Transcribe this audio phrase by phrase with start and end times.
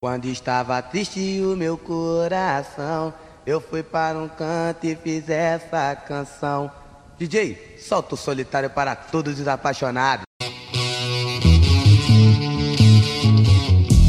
[0.00, 3.12] Quando estava triste o meu coração,
[3.44, 6.70] eu fui para um canto e fiz essa canção.
[7.18, 10.22] DJ, solta o solitário para todos os apaixonados.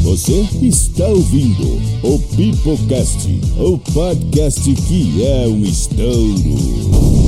[0.04, 3.28] Você está ouvindo o Pipocast,
[3.58, 7.19] o podcast que é um estouro.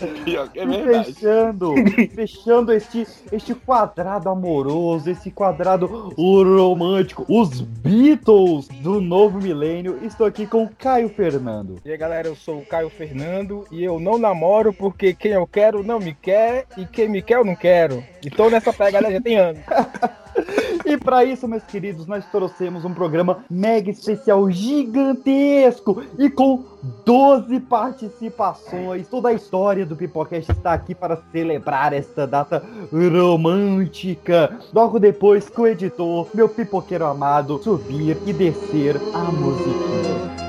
[0.55, 1.13] É verdade.
[1.13, 1.73] fechando,
[2.13, 5.85] fechando este, este quadrado amoroso, esse quadrado
[6.17, 9.99] romântico, os Beatles do novo milênio.
[10.03, 11.77] Estou aqui com Caio Fernando.
[11.85, 15.47] E aí galera, eu sou o Caio Fernando e eu não namoro porque quem eu
[15.47, 18.03] quero não me quer e quem me quer eu não quero.
[18.23, 19.61] E tô nessa pegada já tem anos.
[20.85, 26.63] E para isso, meus queridos, nós trouxemos um programa mega especial gigantesco e com
[27.03, 29.07] 12 participações.
[29.07, 34.59] Toda a história do Pipocast está aqui para celebrar esta data romântica.
[34.71, 40.44] Logo depois que o editor, meu pipoqueiro amado, subir e descer a musiquinha.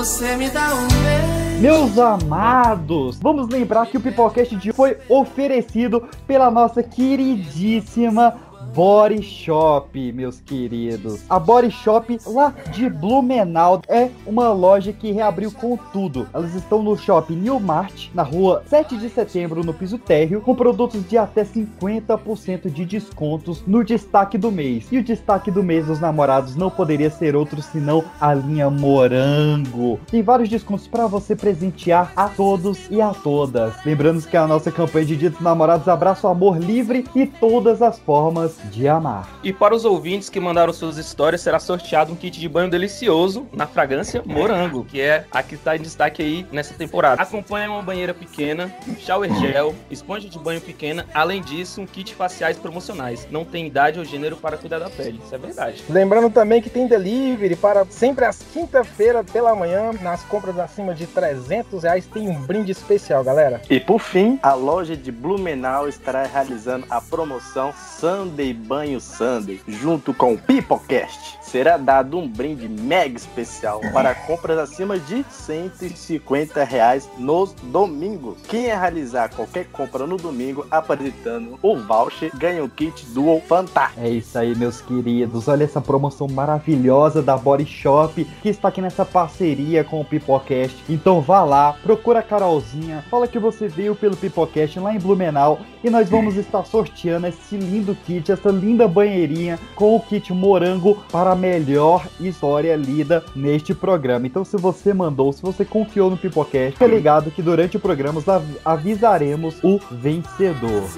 [0.00, 1.60] Você me dá um beijo.
[1.60, 8.34] Meus amados, vamos lembrar que o Pipocast de foi oferecido pela nossa queridíssima
[8.74, 11.24] Body Shop, meus queridos.
[11.28, 16.28] A Body Shop lá de Blumenau é uma loja que reabriu com tudo.
[16.32, 20.54] Elas estão no shopping New Mart, na rua 7 de setembro, no piso térreo, com
[20.54, 24.86] produtos de até 50% de descontos no destaque do mês.
[24.92, 29.98] E o destaque do mês dos namorados não poderia ser outro senão a linha Morango.
[30.10, 33.74] Tem vários descontos para você presentear a todos e a todas.
[33.84, 37.82] Lembrando que a nossa campanha de Dia dos Namorados abraça o amor livre e todas
[37.82, 39.28] as formas de amar.
[39.42, 43.46] E para os ouvintes que mandaram suas histórias, será sorteado um kit de banho delicioso
[43.52, 47.22] na fragrância Morango, que é a que está em destaque aí nessa temporada.
[47.22, 52.56] Acompanha uma banheira pequena, shower gel, esponja de banho pequena, além disso, um kit faciais
[52.58, 53.26] promocionais.
[53.30, 55.20] Não tem idade ou gênero para cuidar da pele.
[55.24, 55.84] Isso é verdade.
[55.88, 61.06] Lembrando também que tem delivery para sempre às quinta-feira pela manhã, nas compras acima de
[61.06, 63.60] 300 reais, tem um brinde especial, galera.
[63.70, 70.12] E por fim, a loja de Blumenau estará realizando a promoção Sunday Banho Sunday, junto
[70.14, 71.38] com o Pipocast.
[71.42, 78.38] Será dado um brinde mega especial para compras acima de 150 reais nos domingos.
[78.48, 84.00] Quem realizar qualquer compra no domingo apresentando o voucher ganha o kit Dual Fantástico.
[84.00, 85.48] É isso aí, meus queridos.
[85.48, 90.76] Olha essa promoção maravilhosa da Body Shop que está aqui nessa parceria com o Pipocast.
[90.88, 95.60] Então vá lá, procura a Carolzinha, fala que você veio pelo Pipocast lá em Blumenau
[95.82, 100.96] e nós vamos estar sorteando esse lindo kit, essa linda banheirinha com o kit morango
[101.12, 104.26] para a melhor história lida neste programa.
[104.26, 108.22] Então, se você mandou, se você confiou no Pipocast, fica ligado que durante o programa
[108.64, 110.88] avisaremos o vencedor.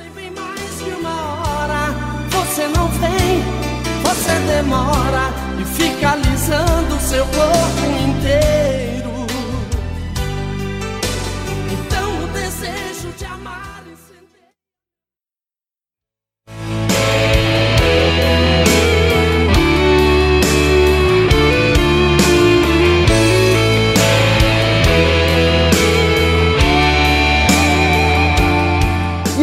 [2.31, 3.43] Você não vem,
[4.03, 9.02] você demora e fica alisando seu corpo inteiro.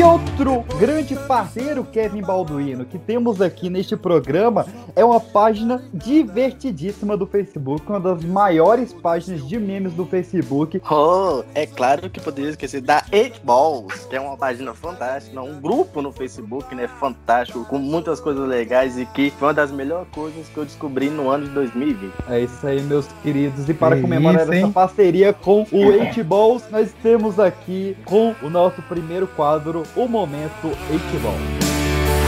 [0.09, 4.65] Outro grande parceiro, Kevin Balduino, que temos aqui neste programa,
[4.95, 10.81] é uma página divertidíssima do Facebook, uma das maiores páginas de memes do Facebook.
[10.89, 15.61] Oh, é claro que poderia esquecer da 8 Balls, que é uma página fantástica, um
[15.61, 16.87] grupo no Facebook, né?
[16.87, 21.11] Fantástico, com muitas coisas legais e que foi uma das melhores coisas que eu descobri
[21.11, 22.11] no ano de 2020.
[22.27, 23.69] É isso aí, meus queridos.
[23.69, 28.33] E para Que comemorar isso, essa parceria com o 8 Balls, nós temos aqui com
[28.41, 31.69] o nosso primeiro quadro, o Momento 8 Balls.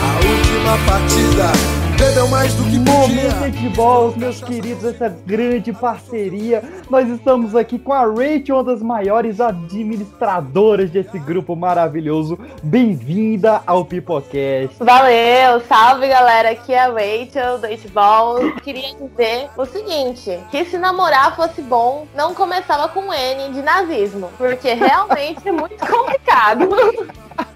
[0.03, 1.53] A última partida
[1.97, 6.61] bebeu mais do que Momento 8 Balls, meus queridos, essa grande parceria.
[6.89, 12.37] Nós estamos aqui com a Rachel, uma das maiores administradoras desse grupo maravilhoso.
[12.61, 14.75] Bem-vinda ao Pipocast.
[14.77, 18.51] Valeu, salve galera, aqui é a Rachel do 8 Ball.
[18.63, 24.29] Queria dizer o seguinte, que se namorar fosse bom, não começava com N de nazismo,
[24.37, 26.67] porque realmente é muito complicado.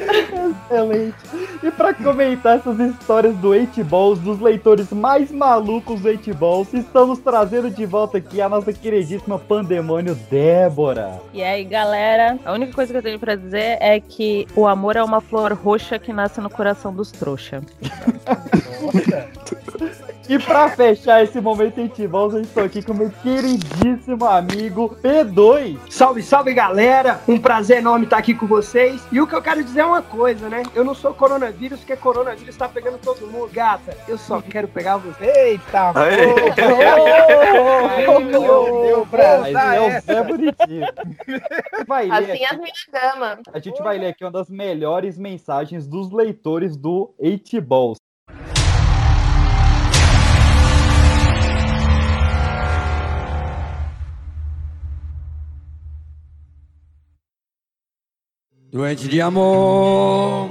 [0.00, 1.16] Excelente.
[1.62, 6.72] E para comentar essas histórias do 8 Balls, dos leitores mais malucos do 8 Balls,
[6.72, 11.20] estamos trazendo de volta aqui a nossa queridíssima Pandemônio Débora.
[11.32, 14.96] E aí, galera, a única coisa que eu tenho pra dizer é que o amor
[14.96, 17.62] é uma flor roxa que nasce no coração dos trouxa.
[20.30, 25.76] E para fechar esse momento 8 Balls, eu estou aqui com meu queridíssimo amigo P2.
[25.90, 27.20] Salve, salve galera!
[27.26, 29.04] Um prazer enorme estar aqui com vocês.
[29.10, 30.62] E o que eu quero dizer é uma coisa, né?
[30.72, 33.50] Eu não sou coronavírus, porque coronavírus tá pegando todo mundo.
[33.52, 35.24] Gata, eu só quero pegar você.
[35.24, 35.90] Eita.
[35.98, 39.08] Ai, meu Deus,
[39.56, 40.00] é.
[40.00, 40.86] Zé Bonitinho.
[41.88, 43.38] Vai ler Assim aqui- as minhas damas.
[43.52, 47.98] A gente vai ler aqui uma das melhores mensagens dos leitores do 8 Balls.
[58.72, 60.48] Doente de amor.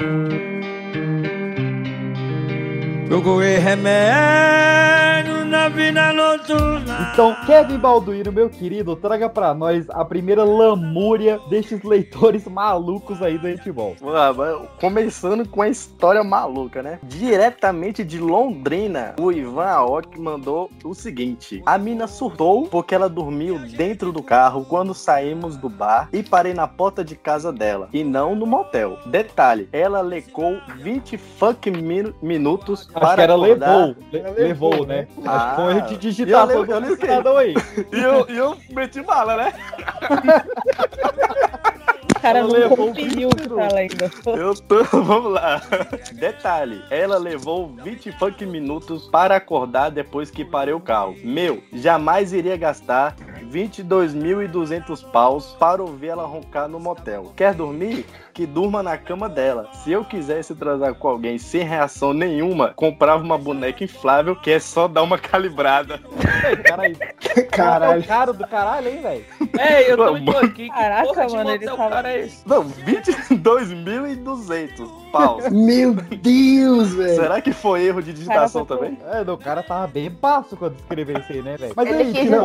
[3.10, 7.10] Procurei remédio na vida noturna.
[7.12, 13.38] Então, Kevin Balduino, meu querido, traga pra nós a primeira lamúria destes leitores malucos aí
[13.38, 13.98] do 8 Balls.
[14.02, 17.00] Mas Começando com a história maluca, né?
[17.04, 23.58] Diretamente de Londrina, o Ivan Aoki mandou o seguinte: A mina surtou porque ela dormiu
[23.58, 28.04] dentro do carro quando saímos do bar e parei na porta de casa dela e
[28.04, 28.98] não no motel.
[29.08, 33.76] Detalhe: ela lecou 20 fuck minu- minutos Acho para que era acordar.
[33.78, 33.96] levou.
[34.12, 35.08] Le- levou, né?
[35.26, 37.38] Acho que foi um erro de Ah, digitação eu do lembro- eu lembro que- cidadão
[37.38, 37.54] aí.
[37.92, 39.54] E eu, e eu meti bala, né?
[42.12, 44.38] O cara Ela não levou conferiu o que tá lendo.
[44.38, 44.84] Eu tô.
[45.04, 45.62] Vamos lá.
[46.14, 51.16] Detalhe: ela levou 20 funk minutos para acordar depois que parei o carro.
[51.24, 53.16] Meu, jamais iria gastar
[53.50, 57.32] 22.200 paus para ouvir ela roncar no motel.
[57.38, 58.06] Quer dormir?
[58.34, 59.68] Que durma na cama dela.
[59.74, 64.60] Se eu quisesse transar com alguém sem reação nenhuma, comprava uma boneca inflável que é
[64.60, 66.00] só dar uma calibrada.
[66.64, 66.98] Caralho.
[67.52, 68.04] Caralho.
[68.06, 69.26] Caro do caralho, hein, velho?
[69.58, 70.70] É, eu tô aqui.
[70.70, 72.30] Caraca, mano, ele tava- é?
[72.46, 75.48] Não, 22.200 paus.
[75.52, 77.16] Meu Deus, velho.
[77.16, 78.98] Será que foi erro de digitação também?
[79.12, 81.74] É, o cara tava bem passo quando escreveu isso aí, né, velho?
[81.76, 82.44] Mas Ele aí, quis não,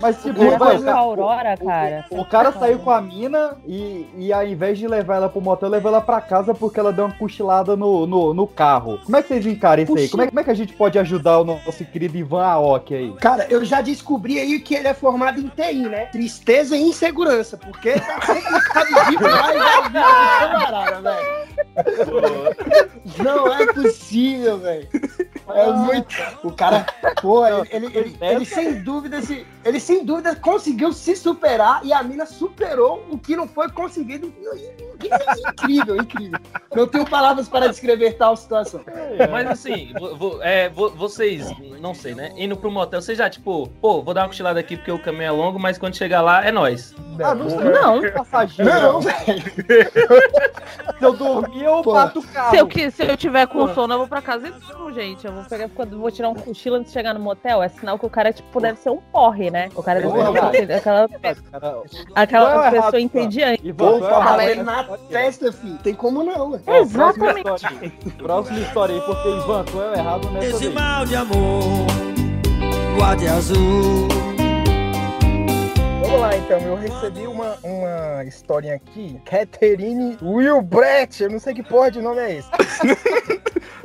[0.00, 2.06] mas tipo, Ele vai, o com a cara, Aurora, cara.
[2.10, 5.68] o cara saiu com a mina e, e ao invés de levar ela pro motel,
[5.68, 8.98] levou ela pra casa porque ela deu uma cochilada no, no, no carro.
[9.04, 10.08] Como é que vocês encaram isso aí?
[10.08, 13.12] Como é, como é que a gente pode ajudar o nosso querido Ivan Aoki aí?
[13.14, 16.06] Cara, eu já descobri aí que ele é formado em TI, né?
[16.06, 21.00] Tristeza e insegurança, porque tá sempre caminho lá e vai vir essa parada,
[23.22, 24.88] Não é possível, velho.
[25.48, 26.14] É muito.
[26.42, 26.86] O cara,
[27.20, 31.92] pô, ele, ele, ele- ele sem dúvida se, ele sem dúvida conseguiu se superar e
[31.92, 34.32] a mina superou o que não foi conseguido.
[35.50, 36.38] Incrível, incrível.
[36.74, 38.80] Não tenho palavras para descrever tal situação.
[39.30, 41.46] Mas assim, vo- vo- é, vo- vocês,
[41.84, 42.32] não sei, né?
[42.36, 45.24] Indo pro motel, vocês já, tipo, pô, vou dar uma cochilada aqui porque o caminho
[45.24, 46.94] é longo, mas quando chegar lá é nós.
[47.22, 47.58] Ah, não sei.
[47.60, 48.00] Não.
[48.12, 48.70] Passageiro.
[48.72, 49.42] Não, velho.
[50.98, 52.50] Se eu dormir, eu Pô, bato o carro.
[52.50, 55.26] Se eu, que- se eu tiver com sono, eu vou pra casa e durmo, gente.
[55.26, 57.62] Eu vou pegar, quando vou tirar um cochilo antes de chegar no motel.
[57.62, 59.68] É sinal que o cara, tipo, deve ser um porre, né?
[59.74, 61.82] O cara deve Porra, ser aquela, Cara,
[62.14, 63.66] aquela é o pessoa errado, entediante.
[63.68, 64.50] Ivan, Pô, qual é o fala errado?
[64.50, 65.78] ele na testa, filho.
[65.82, 67.38] Tem como não, Exatamente.
[67.50, 67.90] história aí.
[68.12, 71.62] Próxima história aí, porque Ivan, qual é o errado nessa Esse mal de amor,
[72.98, 74.33] 我才输。
[76.04, 79.18] Vamos lá então, eu recebi uma, uma historinha aqui.
[79.24, 82.48] Catherine Wilbrett, eu não sei que porra de nome é esse.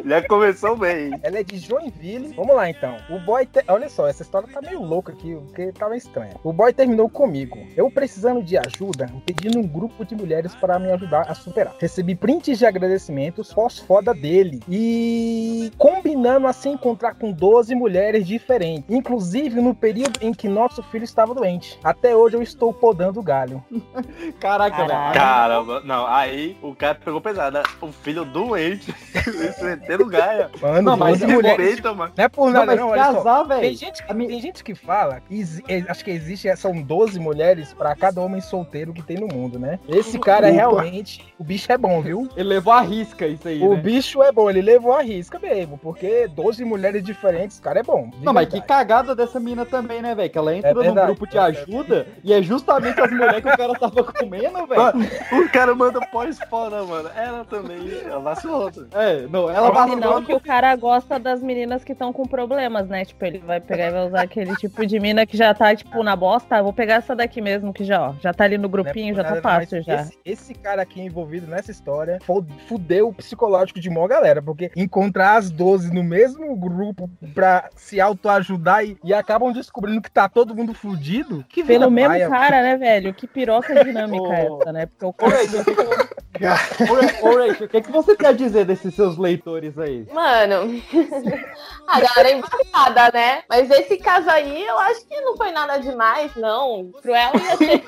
[0.06, 1.12] Já começou bem.
[1.22, 2.34] Ela é de Joinville.
[2.36, 2.98] Vamos lá então.
[3.10, 3.46] O boy.
[3.46, 6.36] te- Olha só, essa história tá meio louca aqui, porque tava estranha.
[6.44, 7.58] O boy terminou comigo.
[7.76, 11.76] Eu precisando de ajuda, pedindo um grupo de mulheres para me ajudar a superar.
[11.80, 14.62] Recebi prints de agradecimentos pós-foda dele.
[14.70, 18.86] E combinando a se encontrar com 12 mulheres diferentes.
[18.90, 21.78] Inclusive no período em que nosso filho estava doente.
[21.84, 23.64] Até hoje eu estou podando o galho.
[24.40, 25.14] Caraca, velho.
[25.14, 27.58] Caramba, não, aí o cara pegou pesado.
[27.58, 27.64] né?
[27.82, 28.94] O filho doente,
[29.62, 30.50] metendo gaia.
[30.62, 31.58] Mano, Não, mas 12 é mulheres.
[31.66, 32.14] Respeita, mano.
[32.18, 32.90] Não é por Não, nada, mas não.
[32.90, 32.96] só.
[32.96, 33.76] casar, Tem velho.
[33.78, 35.22] gente, que, tem gente que fala,
[35.68, 39.60] é, acho que existe, são 12 mulheres pra cada homem solteiro que tem no mundo,
[39.60, 39.80] né?
[39.88, 40.82] Esse cara é Opa.
[40.82, 42.28] realmente, o bicho é bom, viu?
[42.36, 43.82] Ele levou a risca isso aí, O né?
[43.82, 47.84] bicho é bom, ele levou a risca mesmo, porque 12 mulheres diferentes, o cara é
[47.84, 48.10] bom.
[48.22, 48.68] Não, mas que verdade.
[48.68, 50.30] cagada dessa mina também, né, velho?
[50.30, 51.08] Que ela entra É num verdade.
[51.08, 55.44] grupo de ajuda e é justamente as mulheres que o cara tava comendo, velho.
[55.44, 57.10] O cara manda pós-fora, mano.
[57.16, 58.72] Ela também, ela vacilou.
[58.72, 58.82] tá?
[59.02, 60.22] É, não, ela vacilou.
[60.24, 63.06] que o cara gosta das meninas que estão com problemas, né?
[63.06, 66.04] Tipo, ele vai pegar e vai usar aquele tipo de mina que já tá, tipo,
[66.04, 66.62] na bosta.
[66.62, 69.16] Vou pegar essa daqui mesmo, que já, ó, já tá ali no Não é grupinho,
[69.16, 70.02] por já tá fácil já.
[70.02, 72.20] Esse, esse cara aqui envolvido nessa história
[72.68, 78.00] fudeu o psicológico de mó galera, porque encontrar as 12 no mesmo grupo pra se
[78.00, 81.46] autoajudar e, e acabam descobrindo que tá todo mundo fudido.
[81.50, 82.30] Que vida Pelo mesmo paia.
[82.30, 83.14] cara, né, velho?
[83.14, 84.86] Que piroca dinâmica essa, né?
[84.86, 85.36] Porque o cara.
[85.38, 88.94] Rachel, o que que- Ô, Ra- ô, Rachel, o que, que você a dizer desses
[88.96, 90.08] seus leitores aí?
[90.14, 90.82] Mano,
[91.88, 93.44] a galera é embaçada, né?
[93.50, 96.92] Mas esse caso aí, eu acho que não foi nada demais, não.
[97.02, 97.82] Pro ela ia ser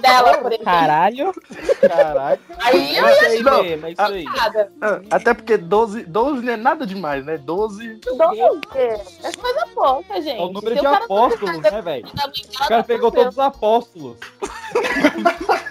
[0.00, 0.64] dela, por exemplo.
[0.64, 1.32] Caralho.
[1.80, 2.40] Caraca.
[2.62, 4.24] Aí eu ia mesmo, é isso aí.
[4.80, 7.38] Ah, Até porque 12, 12 não é nada demais, né?
[7.38, 8.00] 12.
[8.00, 8.40] Doze.
[9.22, 10.40] É coisa pouca, gente.
[10.40, 12.08] É o número Se de o apóstolos, né, velho?
[12.54, 14.16] O cara pegou todos os apóstolos.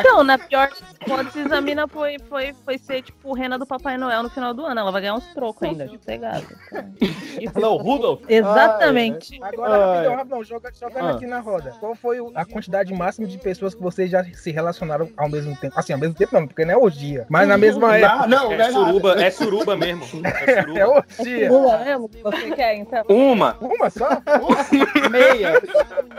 [0.00, 3.96] Então, na pior das hipóteses, a mina foi, foi, foi ser, tipo, rena do Papai
[3.96, 4.80] Noel no final do ano.
[4.80, 6.46] Ela vai ganhar uns trocos ainda, sossegado.
[6.72, 8.20] Ela é o Rudolf?
[8.28, 9.38] Exatamente.
[9.42, 9.94] Agora, Ai.
[9.94, 11.10] rapidão, rapidão, joga, jogando Ah.
[11.12, 11.74] aqui na roda.
[11.80, 15.56] Qual foi o- a quantidade máxima de pessoas que vocês já se relacionaram ao mesmo
[15.56, 15.74] tempo?
[15.78, 17.26] Assim, ao mesmo tempo não, porque não é orgia.
[17.28, 18.26] Mas na mesma época.
[18.26, 20.02] Não, não, É não é suruba, é suruba mesmo.
[20.26, 21.04] É É suruba.
[21.18, 21.48] orgia.
[21.48, 23.02] Pula mesmo que você quer, então.
[23.08, 23.56] Uma.
[23.60, 24.08] Uma só?
[25.10, 25.60] Meia.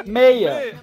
[0.06, 0.76] Meia.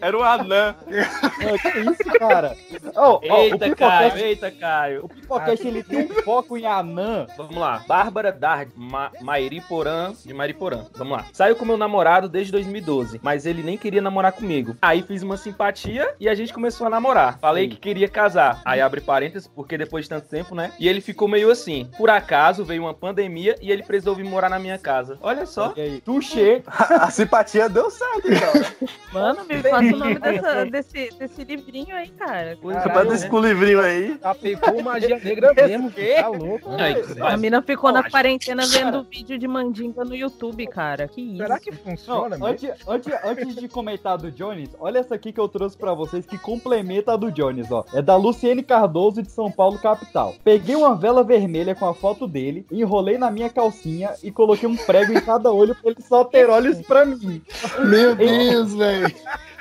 [0.00, 0.74] Era um anã.
[0.88, 2.56] Ô, que isso, cara?
[2.96, 5.04] Ó, ó, o Eita, Caio, Pipocast, eita, Caio.
[5.04, 7.26] o Pipocast ele tem um foco em anã.
[7.36, 7.82] Vamos lá.
[7.86, 10.84] Bárbara Dard, Ma Mairiporã, de Mariporã.
[10.96, 11.26] Vamos lá.
[11.32, 14.76] Saiu com meu namorado desde 2012, mas ele nem queria namorar comigo.
[14.80, 17.38] Aí fiz uma simpatia e a gente começou a namorar.
[17.38, 18.60] Falei que queria casar.
[18.64, 20.72] Aí abre parênteses, porque depois de tanto tempo, né?
[20.78, 21.90] E ele ficou meio assim.
[21.96, 25.18] Por acaso veio uma pandemia e ele precisou vir morar na minha casa.
[25.20, 25.72] Olha só.
[25.76, 26.62] E aí, Tuxê.
[26.66, 28.88] A simpatia deu certo, então.
[29.12, 32.56] Mano, me passa o nome dessa- desse, desse livrinho aí, cara.
[32.56, 34.18] Caralho, Simpatia desse com o livrinho aí.
[34.22, 35.90] Aplicou magia negra mesmo.
[35.90, 36.14] quê?
[36.20, 36.70] Tá louco.
[36.78, 41.08] Aí, A mina ficou na quarentena vendo vídeo de mandinga no YouTube, cara.
[41.08, 41.36] Que isso?
[41.38, 42.46] Será que Não, funciona mesmo?
[42.46, 46.24] antes, antes, antes de comentar do Jones, olha essa aqui que eu trouxe pra vocês
[46.26, 47.84] que complementa a do Jones, ó.
[47.92, 50.34] É da Luciene Cardoso de São Paulo, capital.
[50.44, 54.76] Peguei uma vela vermelha com a foto dele, enrolei na minha calcinha e coloquei um
[54.76, 57.42] prego em cada olho pra ele só ter olhos pra mim.
[57.88, 59.14] Meu Deus, velho.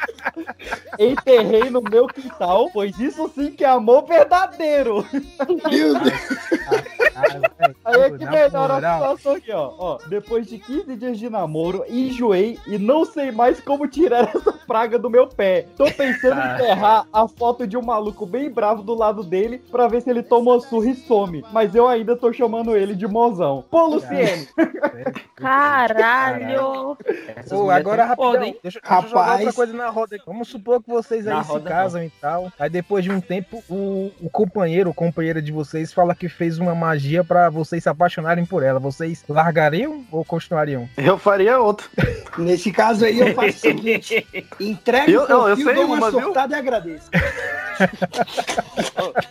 [0.99, 5.05] Enterrei no meu quintal, pois isso sim que é amor verdadeiro.
[5.47, 6.96] Meu Deus.
[7.85, 9.73] Aí é que Na melhora a situação aqui, ó.
[9.77, 9.97] ó.
[10.07, 14.99] Depois de 15 dias de namoro, enjoei e não sei mais como tirar essa praga
[14.99, 15.65] do meu pé.
[15.75, 19.87] Tô pensando em enterrar a foto de um maluco bem bravo do lado dele pra
[19.87, 21.43] ver se ele toma surra e some.
[21.51, 23.63] Mas eu ainda tô chamando ele de mozão.
[23.69, 24.47] Pô, Luciene!
[25.35, 26.97] Caralho!
[27.35, 28.57] Essas Ô, mulheres agora rapidão, hein?
[28.61, 29.39] deixa, deixa eu jogar Rapaz.
[29.39, 30.25] outra coisa na roda aqui.
[30.25, 32.51] Vamos supor que vocês Na aí se roda, casam e tal.
[32.59, 36.57] Aí depois de um tempo, o, o companheiro ou companheira de vocês fala que fez
[36.59, 38.79] uma magia pra vocês se apaixonarem por ela.
[38.79, 40.87] Vocês largariam ou continuariam?
[40.97, 41.89] Eu faria outro.
[42.37, 44.27] Nesse caso aí, eu faço o seguinte:
[44.59, 46.21] entregue Eu- o não, eu perfil, sei dou uma uma, viu?
[46.21, 47.09] sortada e agradeço.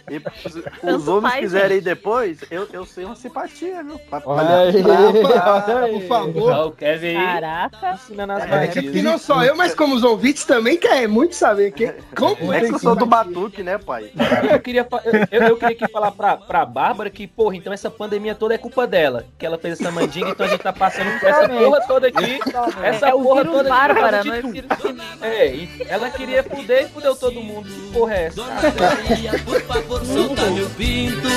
[0.08, 3.98] E os, homens quiserem ir depois, eu, eu sei uma simpatia, viu?
[3.98, 5.92] Pra- pra- Olha aí, olha aí.
[6.00, 6.52] Por favor.
[6.52, 7.98] Ó, o Kevin Caraca.
[8.08, 8.68] É, Bahia.
[8.68, 12.60] que não só eu, mas como os ouvintes também querem muito saber que, como É
[12.60, 13.32] que eu sou do simpatia.
[13.32, 14.10] batuque, né, pai?
[14.50, 17.90] Eu queria, eu, eu- eu queria aqui falar pra, pra Bárbara que, porra, então essa
[17.90, 19.26] pandemia toda é culpa dela.
[19.36, 22.38] Que ela fez essa mandinga, então a gente tá passando por essa porra toda aqui.
[22.80, 25.00] Essa É o porra vírus toda aqui Bárbara, de não é vírus mim.
[25.20, 27.68] É, e ela queria fuder e fudeu todo mundo.
[27.68, 28.44] Que Porra, é essa?
[28.44, 31.28] Maria, por favor, solta meu pinto.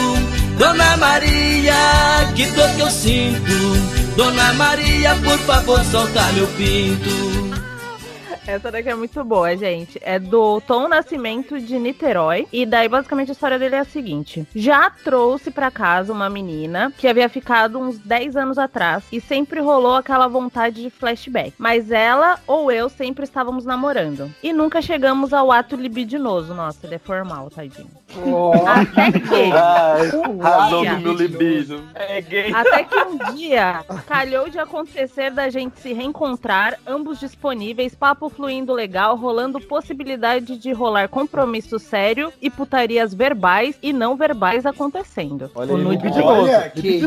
[0.59, 1.73] Dona Maria,
[2.35, 4.15] que dor que eu sinto.
[4.15, 7.68] Dona Maria, por favor, solta meu pinto.
[8.49, 9.99] Essa daqui é muito boa, gente.
[10.01, 12.47] É do Tom Nascimento de Niterói.
[12.51, 16.91] E daí, basicamente, a história dele é a seguinte: Já trouxe pra casa uma menina
[16.97, 21.53] que havia ficado uns 10 anos atrás e sempre rolou aquela vontade de flashback.
[21.57, 24.33] Mas ela ou eu sempre estávamos namorando.
[24.41, 26.53] E nunca chegamos ao ato libidinoso.
[26.53, 27.89] Nossa, ele é formal, tadinho.
[28.65, 29.51] Até que.
[29.53, 31.83] Ai, um dia- do meu libido.
[31.93, 32.51] É gay.
[32.53, 38.71] até que um dia calhou de acontecer da gente se reencontrar, ambos disponíveis, papo fluindo
[38.73, 45.51] legal, rolando possibilidade de rolar compromisso sério e putarias verbais e não verbais acontecendo.
[45.53, 46.41] Olha O nude libidinoso.
[46.43, 47.01] Olha, que.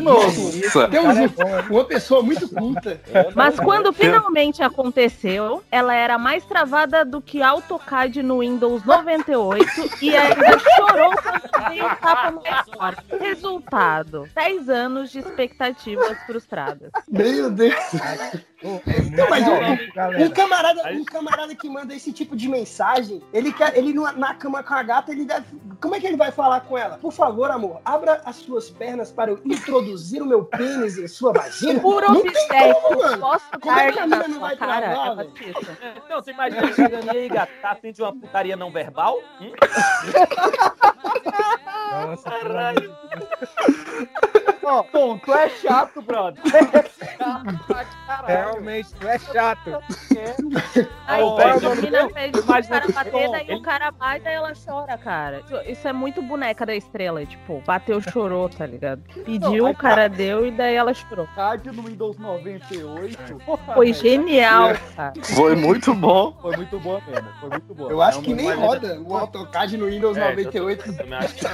[0.91, 3.01] Temos um- uma pessoa muito culta.
[3.35, 9.65] Mas quando finalmente aconteceu, ela era mais travada do que AutoCAD no Windows 98
[10.03, 13.03] e ainda chorou quando veio um tapa mais forte.
[13.19, 16.91] Resultado: 10 anos de expectativas frustradas.
[17.09, 17.75] Meu Deus.
[18.63, 23.77] Não, mas um, um camarada, um camarada que manda esse tipo de mensagem, ele quer,
[23.77, 25.47] ele na cama com a gata, ele deve,
[25.81, 26.97] como é que ele vai falar com ela?
[26.99, 31.33] Por favor, amor, abra as suas pernas para eu introduzir o meu pênis em sua
[31.33, 31.81] vagina.
[31.81, 33.19] Por Não tem como, mano.
[33.19, 34.81] posso Como é que a mina não vai cara?
[34.81, 35.95] travar, É.
[36.09, 39.19] Não, você imagina chegando aí, gato, tá afim de uma putaria não verbal?
[39.41, 39.53] Hum?
[41.91, 42.53] nossa, pelo
[44.65, 46.41] Ó, Tom, tu é chato, brother.
[48.27, 49.83] Realmente, tu é chato.
[51.07, 53.33] Aí, Ô, a velho, menina pede pro imagina cara que bater, bom.
[53.33, 55.41] daí o cara bate, daí ela chora, cara.
[55.45, 59.03] Isso, isso é muito boneca da estrela, tipo, bateu, chorou, tá ligado?
[59.25, 61.27] Pediu, o cara deu e daí ela chorou.
[61.35, 63.39] Card no Windows 98.
[63.45, 64.03] Porra, Foi velho.
[64.03, 65.13] genial, cara.
[65.35, 66.37] Foi muito bom.
[66.41, 67.29] Foi muito boa mesmo.
[67.41, 67.91] Foi muito boa.
[67.91, 70.87] Eu acho É que nem roda o AutoCAD no Windows É, 98.
[70.89, 71.53] Eu também acho que não.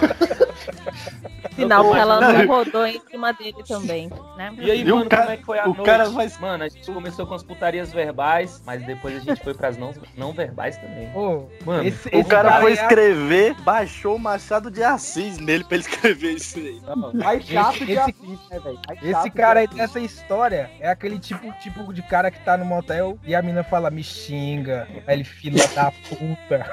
[1.56, 4.52] Sinal tô que ela não rodou em cima dele também, né?
[4.58, 5.82] E aí, E o mano, cara- como é que foi a o noite?
[5.84, 9.54] cara vai- Mano, a gente começou com as putarias verbais, mas depois a gente foi
[9.54, 11.10] pras não, não verbais também.
[11.14, 15.64] Ô, Mano, esse, O esse cara foi é- escrever, baixou o Machado de Assis nele
[15.64, 16.80] pra ele escrever isso aí.
[17.14, 18.78] Mais chato Esse- de esse- assim, né, velho?
[19.02, 23.18] Esse cara aí dessa história é aquele tipo, tipo de cara que tá no motel
[23.24, 24.86] e a mina fala, me xinga.
[25.06, 26.66] Aí ele, filha da puta.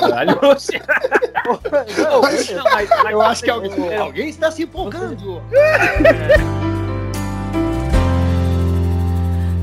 [0.00, 0.38] caralho.
[0.42, 0.72] oxe.
[1.98, 5.42] Não, não, mas- mas- Eu acho que alguém, É, alguém está se empolgando.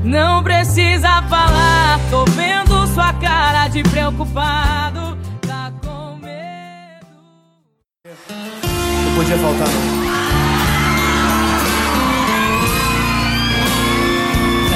[0.04, 5.18] Não precisa falar, tô vendo sua cara de preocupado.
[5.46, 7.06] Tá com medo.
[9.04, 10.06] Não podia faltar, não.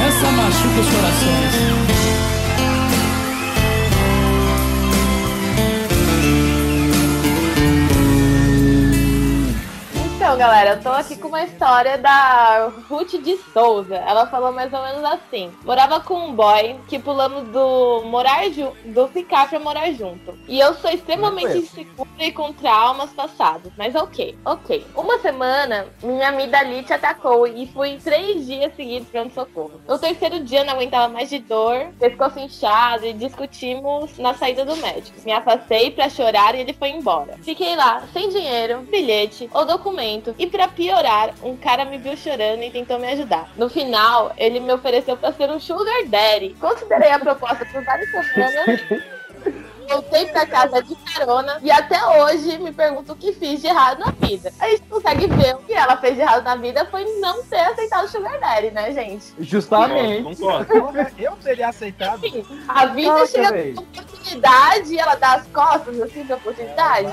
[0.06, 2.29] Essa machuca os corações.
[10.30, 13.96] Então, galera, eu tô aqui com uma história da Ruth de Souza.
[13.96, 18.42] Ela falou mais ou menos assim: morava com um boy que pulamos do morar
[18.84, 20.38] do ficar pra morar junto.
[20.46, 23.72] E eu sou extremamente insegura e com traumas passados.
[23.76, 24.86] Mas ok, ok.
[24.94, 29.80] Uma semana, minha amidalite atacou e fui três dias seguidos pronto socorro.
[29.88, 34.76] No terceiro dia, não aguentava mais de dor, pescoço inchado e discutimos na saída do
[34.76, 35.18] médico.
[35.24, 37.36] Me afastei pra chorar e ele foi embora.
[37.42, 40.19] Fiquei lá, sem dinheiro, bilhete ou documento.
[40.38, 43.50] E pra piorar, um cara me viu chorando e tentou me ajudar.
[43.56, 46.56] No final, ele me ofereceu pra ser um sugar daddy.
[46.60, 48.80] Considerei a proposta por várias semanas.
[49.90, 53.98] Voltei pra casa de carona e até hoje me pergunto o que fiz de errado
[53.98, 54.52] na vida.
[54.60, 57.58] A gente consegue ver o que ela fez de errado na vida foi não ter
[57.58, 59.34] aceitado o Sugar Daddy, né, gente?
[59.40, 60.22] Justamente.
[60.22, 60.72] Concordo.
[61.18, 62.24] Eu teria aceitado.
[62.24, 63.82] Enfim, a vida Caraca, chega
[64.20, 67.12] oportunidade e ela dá as costas assim pra oportunidade.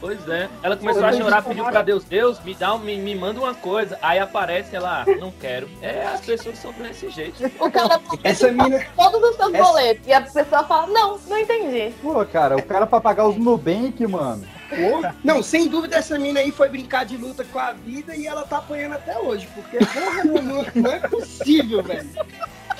[0.00, 0.48] Pois é.
[0.62, 3.54] Ela começou a chorar, pediu pra Deus, Deus, me dá um, me, me manda uma
[3.54, 3.98] coisa.
[4.02, 5.68] Aí aparece ela, "Ah, não quero.
[5.82, 7.44] É, as pessoas são desse jeito.
[7.60, 8.84] O cara Essa mina.
[8.96, 11.92] todos os seus Essa- boletos e a pessoa fala: Não, não entendi.
[12.02, 14.46] Pô, cara, o cara pra pagar os Nubank, mano.
[14.68, 15.16] Porra.
[15.24, 18.42] Não, sem dúvida essa mina aí foi brincar de luta com a vida e ela
[18.42, 19.48] tá apanhando até hoje.
[19.54, 22.08] Porque, porra, não, não- não é possível, velho.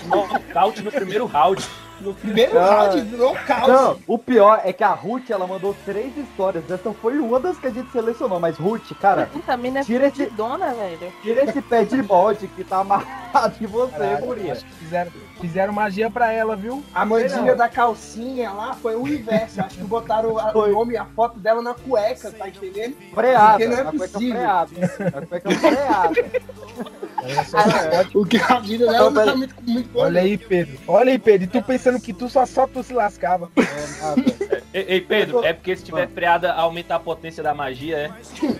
[0.07, 1.65] Nocaute no primeiro round.
[2.01, 2.85] No primeiro Ah.
[2.93, 3.67] round, caos.
[3.67, 6.71] Não, o pior é que a Ruth, ela mandou três histórias.
[6.71, 8.39] Essa foi uma das que a gente selecionou.
[8.39, 11.13] Mas, Ruth, cara, Puta, a mina é Tira esse- dona, velho.
[11.23, 14.55] tira esse pé de bode que tá amarrado em você, guria.
[14.79, 16.85] fizeram, fizeram magia pra ela, viu?
[16.95, 19.61] A mandinha da calcinha lá foi o inverso.
[19.61, 22.95] Acho que botaram a- o nome e a foto dela na cueca, tá entendendo?
[23.13, 24.35] Freada, Porque não é a cueca possível.
[24.37, 24.71] freada.
[25.19, 26.15] A cueca freada.
[27.23, 30.07] Olha só, pode- O que a vida dela não tá muito, muito boa.
[30.07, 30.79] Olha aí, Pedro.
[30.87, 31.45] Olha aí, Pedro.
[31.45, 33.51] E tu pensando que tu só, só tu se lascava.
[33.57, 34.39] É nada.
[34.73, 38.11] Ei, ei, Pedro, é porque se tiver freada, aumenta a potência da magia, é?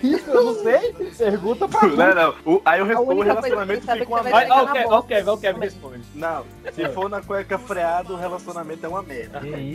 [0.03, 0.93] Isso, eu não sei.
[1.17, 2.15] Pergunta pra Não, Ruth.
[2.45, 2.53] não.
[2.53, 4.55] O- aí eu respondo, o que relacionamento fica é uma vai merda.
[4.55, 6.01] Ó, o Kevin, ó, o Kevin, ó, o Kevin responde.
[6.15, 6.43] Não,
[6.73, 9.39] se for na cueca freada, o relacionamento é uma merda.
[9.39, 9.73] Que isso?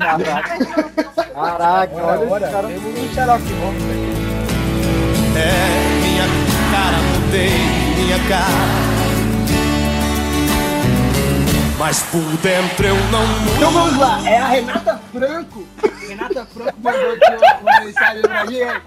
[1.33, 2.68] Caraca, Ora, olha ora, esse cara.
[2.68, 4.14] temos um Holmes aqui.
[5.37, 6.25] É minha
[6.70, 7.51] cara, mudei
[7.97, 8.94] minha cara.
[11.77, 13.57] Mas por dentro eu não mudo.
[13.57, 15.66] Então vamos lá, é a Renata Franco.
[16.09, 18.83] Renata Franco mandou aqui uma, mensagem pra gente.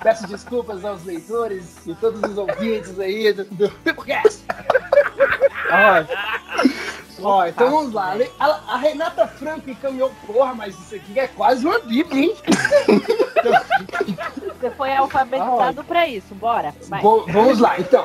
[0.00, 4.42] Peço desculpas aos leitores e todos os ouvintes aí do, do Pipocast.
[7.20, 8.16] Ó, então vamos lá.
[8.38, 12.36] A, a Renata Franco encaminhou, porra, mas isso aqui é quase uma bíblia, hein?
[14.60, 16.72] Você foi alfabetizado pra isso, bora.
[17.32, 18.04] Vamos lá, então.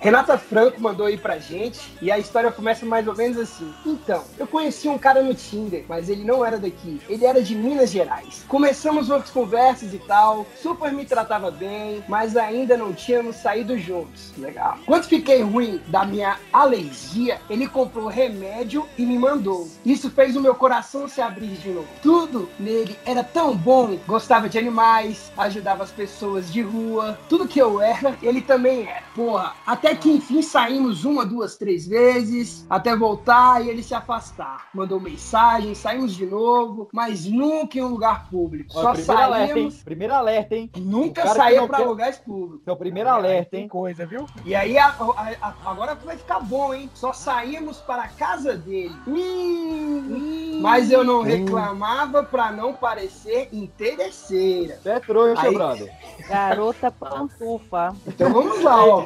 [0.00, 3.72] Renata Franco mandou aí pra gente e a história começa mais ou menos assim.
[3.84, 7.00] Então, eu conheci um cara no Tinder, mas ele não era daqui.
[7.08, 8.44] Ele era de Minas Gerais.
[8.48, 14.32] Começamos outras conversas e tal, super me tratava bem, mas ainda não tínhamos saído juntos.
[14.36, 14.78] Legal.
[14.86, 19.68] Quando fiquei ruim da minha alergia, ele comprou remédio e me mandou.
[19.84, 21.86] Isso fez o meu coração se abrir de novo.
[22.02, 23.98] Tudo nele era tão bom.
[24.06, 27.18] Gostava de animais, ajudava as pessoas de rua.
[27.28, 29.02] Tudo que eu era, ele também era.
[29.14, 34.68] Porra, até que enfim saímos uma, duas, três vezes, até voltar e ele se afastar.
[34.74, 38.72] Mandou mensagem, saímos de novo, mas nunca em um lugar público.
[38.72, 39.52] Só primeiro alerta, hein?
[39.54, 39.82] saímos.
[39.82, 40.70] Primeiro alerta, hein?
[40.76, 42.64] Nunca saía pra quer- lugares públicos.
[42.64, 43.68] Seu primeiro alerta, hein?
[43.68, 44.26] coisa, viu?
[44.44, 46.90] E aí, a- a- a- agora vai ficar bom, hein?
[46.94, 48.94] Só saímos para casa dele.
[49.06, 54.78] Hum, mas eu não reclamava pra não parecer interesseira.
[54.82, 55.92] Você é trouxa, Aí- brother.
[56.28, 57.94] Garota pantufa.
[58.06, 59.04] Então vamos lá, ó.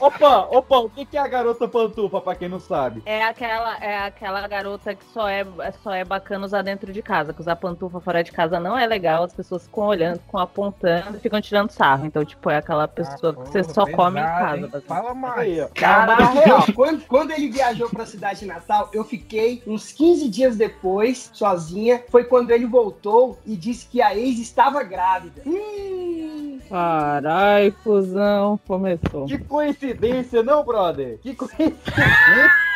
[0.00, 3.02] Opa, opa, o que é a garota pantufa, pra quem não sabe?
[3.04, 5.44] É aquela, é aquela garota que só é,
[5.82, 7.32] só é bacana usar dentro de casa.
[7.34, 9.24] Que usar pantufa fora de casa não é legal.
[9.24, 12.06] As pessoas ficam olhando, ficam apontando, ficam tirando sarro.
[12.06, 14.84] Então, tipo, é aquela pessoa que você Porra, só come em pesado, casa.
[14.86, 15.38] Fala mais.
[15.38, 15.68] Aí, ó.
[15.74, 20.28] Cara, na real, quando, quando ele viajou pra cidade de Natal, eu fiquei uns 15
[20.28, 22.04] dias depois, sozinha.
[22.10, 25.42] Foi quando ele voltou e disse que a ex estava grávida.
[25.46, 29.26] Hum, Carai, fusão, começou.
[29.26, 31.18] Que coincidência, não, brother?
[31.22, 31.76] Que coincidência.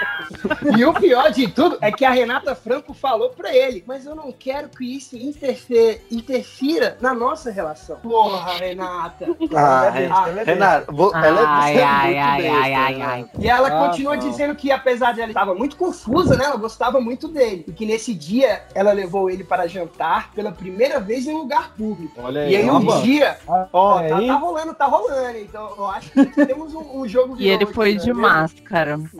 [0.76, 4.14] E o pior de tudo é que a Renata Franco falou pra ele, mas eu
[4.14, 7.96] não quero que isso interfe- interfira na nossa relação.
[7.96, 9.26] Porra, Renata.
[9.54, 12.48] Ah, Ela é besta, ela é Renato, vou- ela é Ai, é ai, muito ai,
[12.48, 13.30] ai, ai, ai.
[13.38, 14.28] E ela Ah, continua não.
[14.30, 16.44] dizendo que, apesar de ela estar muito confusa, né?
[16.44, 17.64] Ela gostava muito dele.
[17.68, 21.74] E que nesse dia ela levou ele para jantar pela primeira vez em um lugar
[21.76, 22.14] público.
[22.22, 23.02] Olha aí, E aí um mano.
[23.02, 25.38] dia, Ah, ó, tá, tá rolando, tá rolando.
[25.38, 28.20] Então eu acho que temos um, um jogo E ele foi aqui, de né?
[28.20, 28.98] máscara.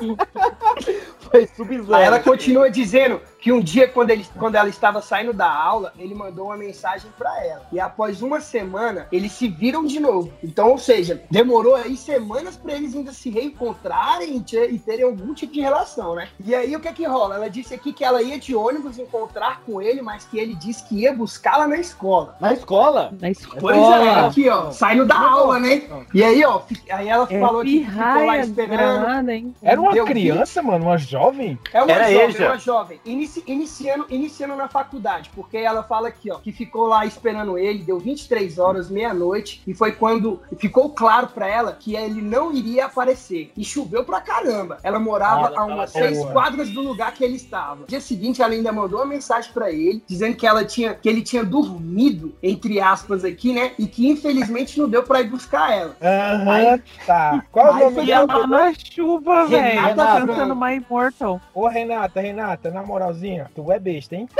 [1.20, 1.94] Foi Aí sub-zero.
[1.94, 6.14] ela continua dizendo que um dia, quando, ele, quando ela estava saindo da aula, ele
[6.14, 7.66] mandou uma mensagem pra ela.
[7.72, 10.32] E após uma semana, eles se viram de novo.
[10.42, 15.34] Então, ou seja, demorou aí semanas pra eles ainda se reencontrarem e, ter- terem algum
[15.34, 16.28] tipo de relação, né?
[16.44, 17.34] E aí, o que é que rola?
[17.36, 20.84] Ela disse aqui que ela ia de ônibus encontrar com ele, mas que ele disse
[20.84, 22.36] que ia buscá-la na escola.
[22.40, 23.12] Na escola?
[23.20, 23.60] Na escola.
[23.60, 25.82] Pois é, aqui, ó, saindo da aula, né?
[26.14, 29.00] E aí, ó, aí ela É falou que ficou lá esperando.
[29.02, 29.54] danada, hein?
[29.62, 31.58] Era uma Deu criança, mano, uma jovem?
[31.72, 32.46] É uma Era jovem, Eja.
[32.46, 33.00] uma jovem.
[33.04, 37.82] Inici- iniciando, iniciando na faculdade, porque ela fala aqui, ó, que ficou lá esperando ele,
[37.84, 42.86] deu 23 horas, meia-noite, e foi quando ficou claro pra ela que ele não iria
[42.86, 43.52] aparecer.
[43.56, 44.78] E choveu pra caramba.
[44.82, 46.32] Ela morava Ela a umas seis boa.
[46.32, 47.76] quadras do lugar que ele estava.
[47.82, 51.08] No dia seguinte, ela ainda mandou uma mensagem pra ele, dizendo que ela tinha, que
[51.08, 53.72] ele tinha dormido, entre aspas aqui, né?
[53.78, 55.96] E que infelizmente não deu pra ir buscar ela.
[56.02, 57.44] Aham, tá.
[57.50, 58.24] Qual o nome dela?
[58.30, 59.73] ela- Ela na chuva, velho.
[59.74, 61.40] Renata Tá cantando My Immortal.
[61.54, 64.28] Ô, Renata, Renata, na moralzinha, tu é besta, hein?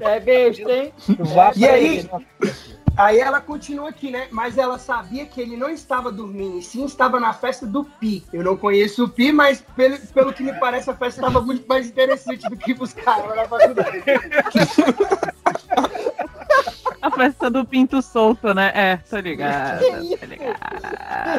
[0.00, 0.92] É besta, hein?
[1.56, 2.08] E aí?
[2.96, 4.28] Aí ela continua aqui, né?
[4.30, 8.24] Mas ela sabia que ele não estava dormindo, e sim estava na festa do Pi.
[8.32, 11.66] Eu não conheço o Pi, mas pelo, pelo que me parece, a festa estava muito
[11.66, 14.02] mais interessante do que buscar ela na faculdade.
[17.02, 18.70] A festa do pinto solto, né?
[18.74, 19.78] É, tô ligado.
[19.80, 20.58] Que Tô ligado.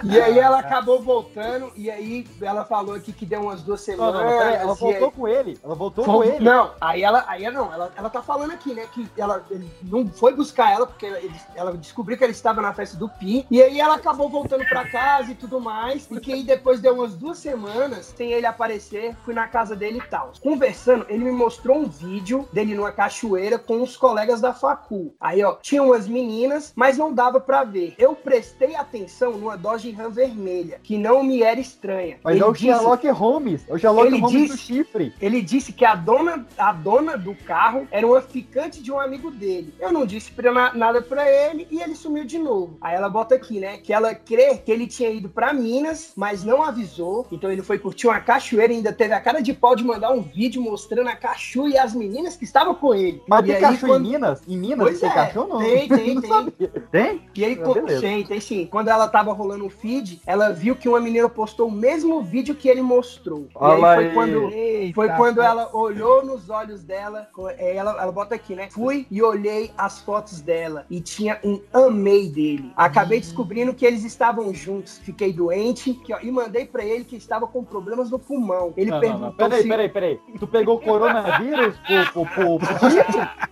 [0.04, 4.16] E aí ela acabou voltando, e aí ela falou aqui que deu umas duas semanas.
[4.16, 5.60] não, não, peraí, ela voltou aí- com ele.
[5.64, 6.44] Ela voltou Vol- com ele.
[6.44, 10.08] Não, aí ela, aí não, ela, ela tá falando aqui, né, que ela ele não
[10.08, 13.62] foi buscar ela, porque ele- ela descobriu que ele estava na festa do Pi, e
[13.62, 17.16] aí ela acabou voltando pra casa e tudo mais, e que aí depois deu umas
[17.16, 20.32] duas semanas sem ele aparecer, fui na casa dele e tal.
[20.42, 25.16] Conversando, ele me mostrou um vídeo dele numa cachoeira com os colegas da facul.
[25.20, 27.94] Aí, ó, tinha umas meninas, mas não dava pra ver.
[27.98, 32.18] Eu prestei atenção numa Dodge Ram vermelha, que não me era estranha.
[32.24, 33.62] Mas Ele é o disse- Sherlock Holmes.
[33.70, 35.14] É o Sherlock Ele Holmes disse- do chifre.
[35.22, 39.32] ele disse que a dona, a dona do carro era uma ficante de um amigo
[39.32, 39.74] dele.
[39.80, 42.78] Eu não disse pra na- nada pra ele e ele sumiu de novo.
[42.82, 43.78] Aí ela bota aqui, né?
[43.78, 47.26] Que ela crê que ele tinha ido pra Minas, mas não avisou.
[47.32, 50.12] Então ele foi curtir uma cachoeira e ainda teve a cara de pau de mandar
[50.12, 53.22] um vídeo mostrando a cachu e as meninas que estavam com ele.
[53.28, 54.42] Mas e tem aí, cachorro quando- em Minas?
[54.48, 55.14] Em Minas Pois tem é,
[55.48, 55.60] cachorro não?
[55.60, 56.30] tem, tem, Não tem.
[56.30, 56.70] sabia.
[56.92, 57.22] Tem?
[57.36, 58.66] E aí, Ah, tem, tem sim.
[58.66, 62.56] Quando ela tava rolando o feed, ela viu que uma menina postou o mesmo vídeo
[62.56, 63.48] que ele mostrou.
[63.50, 64.14] E aí Olha foi aí.
[64.14, 65.42] quando, Eita, foi quando pô.
[65.42, 67.28] ela olhou nos olhos dela,
[67.58, 68.70] é, ela, ela bota aqui, né?
[68.72, 72.72] Fui e olhei as fotos dela e tinha um amei dele.
[72.76, 73.22] Acabei Hum.
[73.22, 74.98] descobrindo que eles estavam juntos.
[75.00, 78.74] Fiquei doente que, ó, e mandei pra ele que estava com problemas no pulmão.
[78.78, 79.34] Ele Não, não, perguntou não.
[79.36, 79.68] Peraí, se...
[79.68, 80.20] peraí, peraí.
[80.40, 83.52] Tu pegou o coronavírus pro, pro, pro, pro...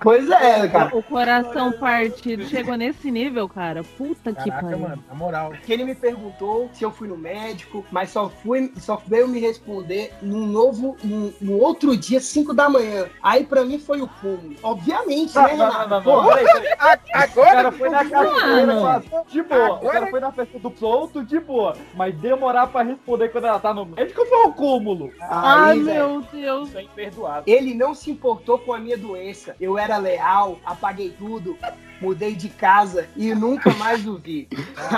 [0.00, 0.96] Pois é, cara.
[0.96, 3.82] O coração partido chegou nesse nível, cara.
[3.98, 4.78] Puta que Caraca, pariu.
[4.78, 5.52] mano, na moral.
[5.64, 9.38] que ele me perguntou se eu fui no médico, mas só fui, só veio me
[9.40, 13.06] responder num novo, num, num outro dia, 5 da manhã.
[13.22, 14.56] Aí pra mim foi o cúmulo.
[14.62, 16.08] Obviamente, Não, né, não, não, Renato?
[16.10, 16.70] não, Peraí, peraí.
[17.10, 19.60] O Agora cara foi na cachoeira de boa.
[19.60, 21.76] O Agora- cara foi na festa do solto de boa.
[21.94, 25.12] Mas demorar pra responder quando ela tá no médico foi o cúmulo.
[25.20, 26.68] Ai, velho, meu Deus.
[26.68, 27.42] Isso é imperdoável.
[27.46, 29.54] Ele não se importou com a minha doença.
[29.60, 31.56] Eu era leal, apaguei tudo.
[32.00, 34.48] Mudei de casa e nunca mais o vi.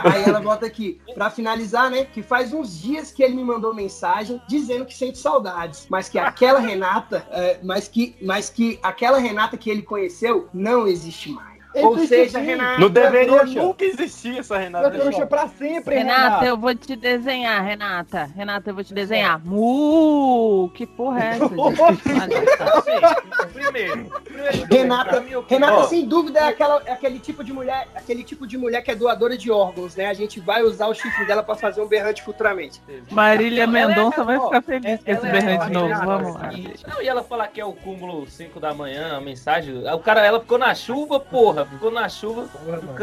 [0.04, 2.04] Aí ela bota aqui, pra finalizar, né?
[2.04, 6.16] Que faz uns dias que ele me mandou mensagem dizendo que sente saudades, mas que
[6.16, 11.51] aquela Renata, é, mas, que, mas que aquela Renata que ele conheceu não existe mais.
[11.74, 12.38] Ou Existe seja.
[12.38, 12.80] Renata.
[12.80, 14.90] Não deveria nunca existir essa Renata.
[14.90, 16.44] trouxa pra sempre, Renata, Renata.
[16.46, 18.30] eu vou te desenhar, Renata.
[18.36, 19.40] Renata, eu vou te desenhar.
[19.44, 20.70] Mu!
[20.74, 21.44] Que porra é essa.
[21.46, 21.48] Assim,
[23.52, 27.52] primeiro, primeiro Renata, mim, eu- Renata, Ó, sem dúvida, é, aquela, é aquele tipo de
[27.52, 30.06] mulher, aquele tipo de mulher que é doadora de órgãos, né?
[30.06, 32.80] A gente vai usar o chifre dela pra fazer um berrante futuramente.
[33.10, 35.86] Marília é- Mendonça vai ó, ficar feliz com esse é- berrante ó, novo.
[35.88, 36.52] Renata, Vamos lá.
[36.52, 39.82] e- Não, e ela falar que é o cúmulo 5 da manhã, a mensagem.
[39.92, 41.61] O cara, ela ficou na chuva, porra.
[41.66, 42.48] Ficou na chuva.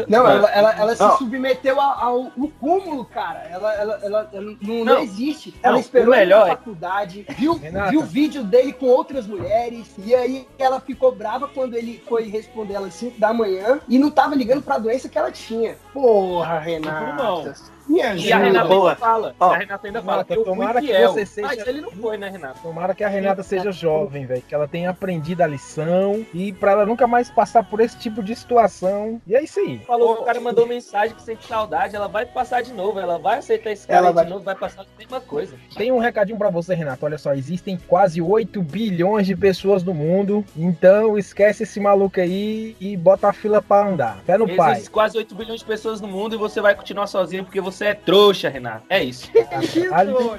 [0.08, 1.18] Não, ela, ela, ela se Não.
[1.18, 3.40] submeteu ao, ao, ao cúmulo, cara.
[3.50, 4.98] Ela, ela, ela, ela não, não Não.
[5.00, 5.50] existe.
[5.62, 7.90] Não, Ela o esperou melhor na é- faculdade, viu, Renata.
[7.90, 12.74] viu vídeo dele com outras mulheres, e aí ela ficou brava quando ele foi responder
[12.74, 15.76] ela às 5 da manhã e não tava ligando pra doença que ela tinha.
[15.92, 17.22] Porra, Renata.
[17.22, 17.52] Não.
[17.90, 18.36] E a ajuda.
[18.38, 18.90] Renata boa.
[18.90, 19.34] ainda fala.
[19.40, 20.12] Ó, a Renata ainda fala.
[20.18, 22.58] Renata, Eu tomara que você seja- Mas ele não foi, né, Renata?
[22.62, 24.42] Tomara que a Renata seja jovem, velho.
[24.42, 28.22] Que ela tenha aprendido a lição e pra ela nunca mais passar por esse tipo
[28.22, 29.20] de situação.
[29.26, 29.78] E é isso aí.
[29.86, 31.96] Falou que o cara mandou mensagem que sente saudade.
[31.96, 32.98] Ela vai passar de novo.
[33.00, 34.44] Ela vai aceitar esse cara Ela aí vai- de novo.
[34.44, 35.54] Vai passar a mesma coisa.
[35.76, 37.04] Tem um recadinho pra você, Renato.
[37.04, 40.44] Olha só, existem quase 8 bilhões de pessoas no mundo.
[40.56, 44.18] Então esquece esse maluco aí e bota a fila pra andar.
[44.24, 44.72] Fé no pai.
[44.72, 47.79] Existem quase 8 bilhões de pessoas no mundo e você vai continuar sozinho porque você
[47.84, 48.82] é trouxa, Renata.
[48.88, 49.30] É isso.
[49.90, 50.38] Caralho.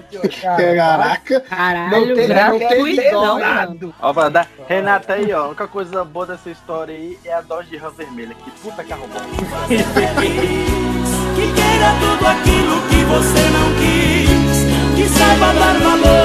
[0.75, 1.39] Caraca.
[1.41, 3.93] Caralho, Não tem- não tem mano.
[3.99, 4.47] Ó, vai dar.
[4.67, 5.43] Renata aí, ó.
[5.43, 8.35] A única coisa boa dessa história aí é a Dodge Ram vermelha.
[8.43, 9.21] Que puta carro bom.
[11.35, 14.61] Que queira tudo aquilo que você não quis.
[14.95, 16.20] Que saiba dar valor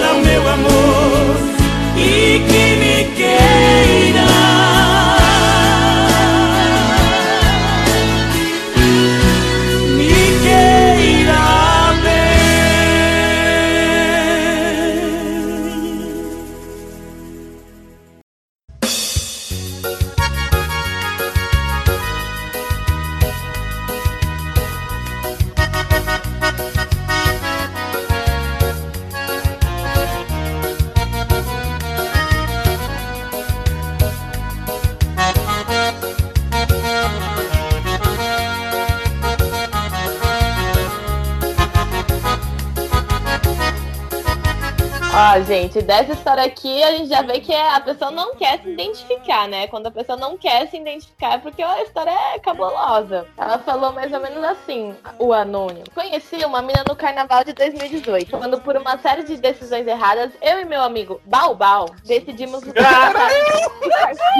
[45.76, 49.48] gente, dessa história aqui a gente já vê que a pessoa não quer se identificar,
[49.48, 49.66] né?
[49.66, 53.26] Quando a pessoa não quer se identificar é porque a história é cabulosa.
[53.36, 55.84] Ela falou mais ou menos assim, o anônimo.
[55.94, 60.60] Conheci uma mina no carnaval de 2018, quando por uma série de decisões erradas, eu
[60.60, 62.62] e meu amigo Balbal decidimos...
[62.64, 63.28] Balbal.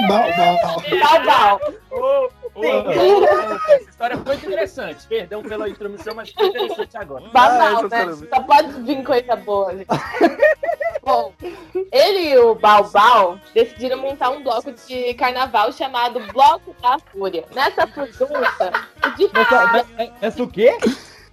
[1.01, 1.61] Balbal.
[2.63, 5.07] Essa história foi interessante.
[5.07, 7.25] Perdão pela intromissão, mas foi interessante agora.
[7.33, 8.17] Babal, Ah, né?
[8.33, 9.77] Só pode vir coisa boa.
[9.77, 9.87] gente.
[11.05, 11.33] Bom,
[11.93, 17.45] ele e o Balbal decidiram montar um bloco de carnaval chamado Bloco da Fúria.
[17.55, 18.73] Nessa furdunça,
[19.17, 19.87] de Essa,
[20.21, 20.77] essa o quê?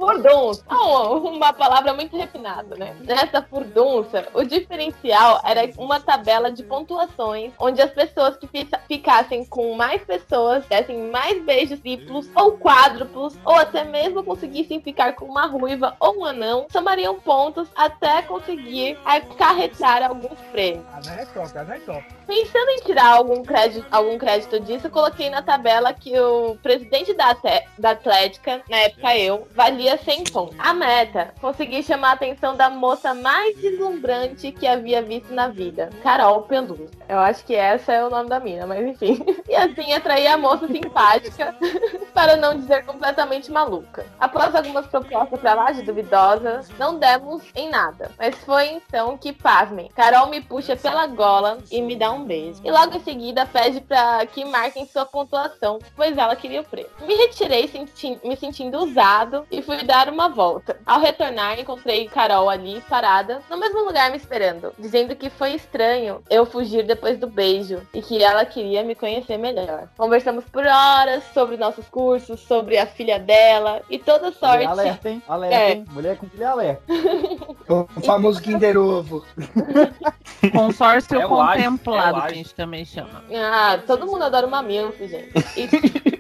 [0.05, 2.95] Furdunça, não, uma palavra muito refinada, né?
[3.01, 9.45] Nessa furdunça, o diferencial era uma tabela de pontuações, onde as pessoas que fi- ficassem
[9.45, 15.25] com mais pessoas dessem mais beijos triplos ou quádruplos, ou até mesmo conseguissem ficar com
[15.25, 20.85] uma ruiva ou um anão, somariam pontos até conseguir acarretar alguns prêmios.
[20.93, 22.03] A é top, a é top.
[22.27, 27.13] Pensando em tirar algum crédito, algum crédito disso, eu coloquei na tabela que o presidente
[27.13, 27.35] da,
[27.77, 30.55] da Atlética, na época eu, valia 100 pontos.
[30.59, 35.89] A meta, conseguir chamar a atenção da moça mais deslumbrante que havia visto na vida,
[36.01, 36.89] Carol Peluz.
[37.07, 39.23] Eu acho que essa é o nome da mina, mas enfim.
[39.47, 41.55] E assim atrair a moça simpática,
[42.13, 44.05] para não dizer completamente maluca.
[44.19, 48.09] Após algumas propostas pra lá de duvidosas, não demos em nada.
[48.17, 52.61] Mas foi então que, pasmem, Carol me puxa pela gola e me dá um beijo.
[52.63, 56.89] E logo em seguida pede pra que marquem sua pontuação, pois ela queria o prêmio.
[57.05, 60.79] Me retirei senti- me sentindo usado e fui dar uma volta.
[60.85, 66.23] Ao retornar, encontrei Carol ali, parada, no mesmo lugar me esperando, dizendo que foi estranho
[66.29, 66.83] eu fugir
[67.19, 69.87] do beijo e que ela queria me conhecer melhor.
[69.97, 74.65] Conversamos por horas sobre nossos cursos, sobre a filha dela e toda sorte.
[74.65, 75.21] Alerta, hein?
[75.27, 75.71] Alerta, É.
[75.73, 75.85] hein?
[75.91, 76.83] Mulher com filha alerta.
[77.69, 79.23] O famoso Kinder Ovo.
[80.51, 83.23] Consórcio É contemplado, é que a gente também chama.
[83.33, 85.31] Ah, todo mundo adora uma MILF, gente.
[85.57, 86.11] E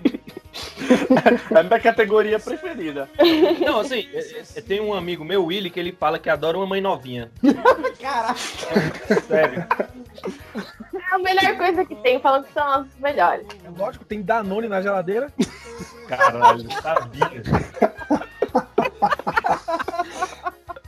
[1.53, 3.09] É a minha categoria preferida.
[3.65, 6.65] Não, assim, é- é- tem um amigo meu, Willy, que ele fala que adora uma
[6.67, 7.31] mãe novinha.
[7.99, 8.35] Caraca.
[9.27, 9.65] Sério.
[10.95, 13.45] é a melhor coisa que tem, falando que são as melhores.
[13.63, 15.31] É lógico, tem Danone na geladeira.
[16.07, 17.43] Caralho, sabia.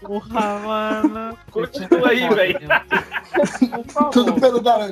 [0.06, 1.38] Porra, mano.
[1.52, 2.60] Continua aí, velho.
[4.12, 4.88] Tudo pelo a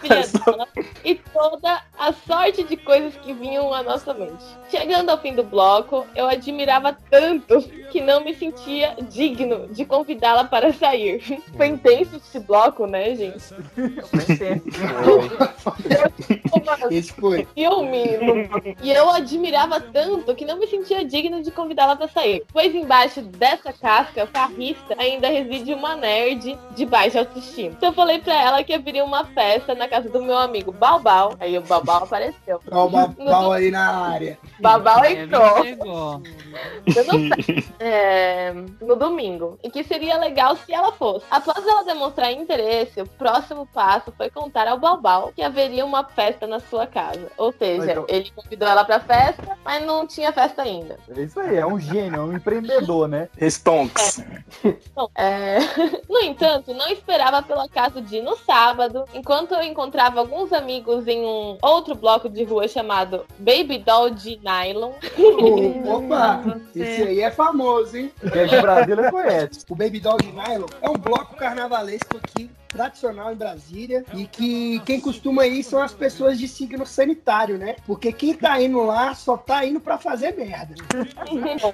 [0.00, 0.68] filha dela
[1.04, 4.44] e toda a sorte de coisas que vinham à nossa mente.
[4.70, 10.44] Chegando ao fim do bloco, eu admirava tanto que não me sentia digno de convidá-la
[10.44, 11.40] para sair.
[11.56, 13.54] Foi intenso esse bloco, né, gente?
[16.90, 17.46] Esse foi.
[17.54, 18.04] filme.
[18.82, 22.44] E eu admirava tanto que não me sentia digno de convidá-la para sair.
[22.52, 27.70] Pois embaixo dessa casca farrista ainda reside uma nerd de baixa autoestima.
[27.76, 31.34] Então eu falei pra ela que haveria uma festa na casa do meu amigo Balbal.
[31.40, 32.60] Aí o Balbal apareceu.
[32.70, 34.38] Ó, o Babal aí na área.
[34.60, 35.62] Balbal Ele entrou.
[35.64, 36.22] chegou.
[37.78, 39.58] É, no domingo.
[39.62, 41.26] E que seria legal se ela fosse.
[41.30, 46.46] Após ela demonstrar interesse, o próximo passo foi contar ao Balbal que haveria uma festa
[46.46, 47.26] na sua casa.
[47.36, 50.98] Ou seja, Então- ele convidou ela pra festa, mas não tinha festa ainda.
[51.16, 53.28] É isso aí, é um gênio, é um empreendedor, né?
[53.40, 54.05] Stonks.
[54.94, 55.58] Bom, é,
[56.08, 61.20] No entanto, não esperava pelo acaso de, no sábado, enquanto eu encontrava alguns amigos em
[61.24, 67.30] um outro bloco de rua chamado Baby Doll de Nylon, Ô, Opa, esse aí é
[67.30, 68.12] famoso, hein?
[68.32, 69.64] Quem é de Brasília conhece.
[69.68, 74.80] O Baby Doll de Nylon é um bloco carnavalesco aqui, tradicional em Brasília, e que
[74.80, 77.76] quem costuma ir são as pessoas de signo sanitário, né?
[77.86, 80.74] Porque quem tá indo lá só tá indo pra fazer merda.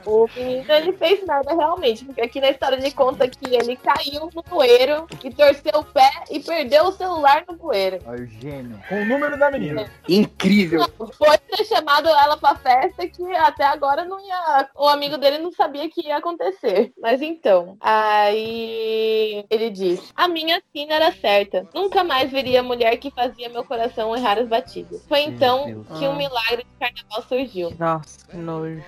[0.06, 4.30] o menino ele fez merda realmente, porque aqui na história ele conta que ele caiu
[4.34, 7.98] no bueiro e torceu o pé e perdeu o celular no bueiro.
[8.06, 8.80] Olha o gênio.
[8.88, 9.90] Com o número da menina.
[10.08, 10.86] Incrível.
[11.16, 14.70] Foi ter chamado ela pra festa que até agora não ia.
[14.76, 16.92] O amigo dele não sabia que ia acontecer.
[17.00, 21.66] Mas então, aí ele diz: A minha sina era certa.
[21.74, 25.04] Nunca mais veria a mulher que fazia meu coração errar as batidas.
[25.08, 25.98] Foi então Deus.
[25.98, 27.72] que um milagre de carnaval surgiu.
[27.78, 28.82] Nossa, que nojo.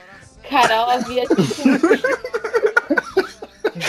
[0.48, 1.24] Carol havia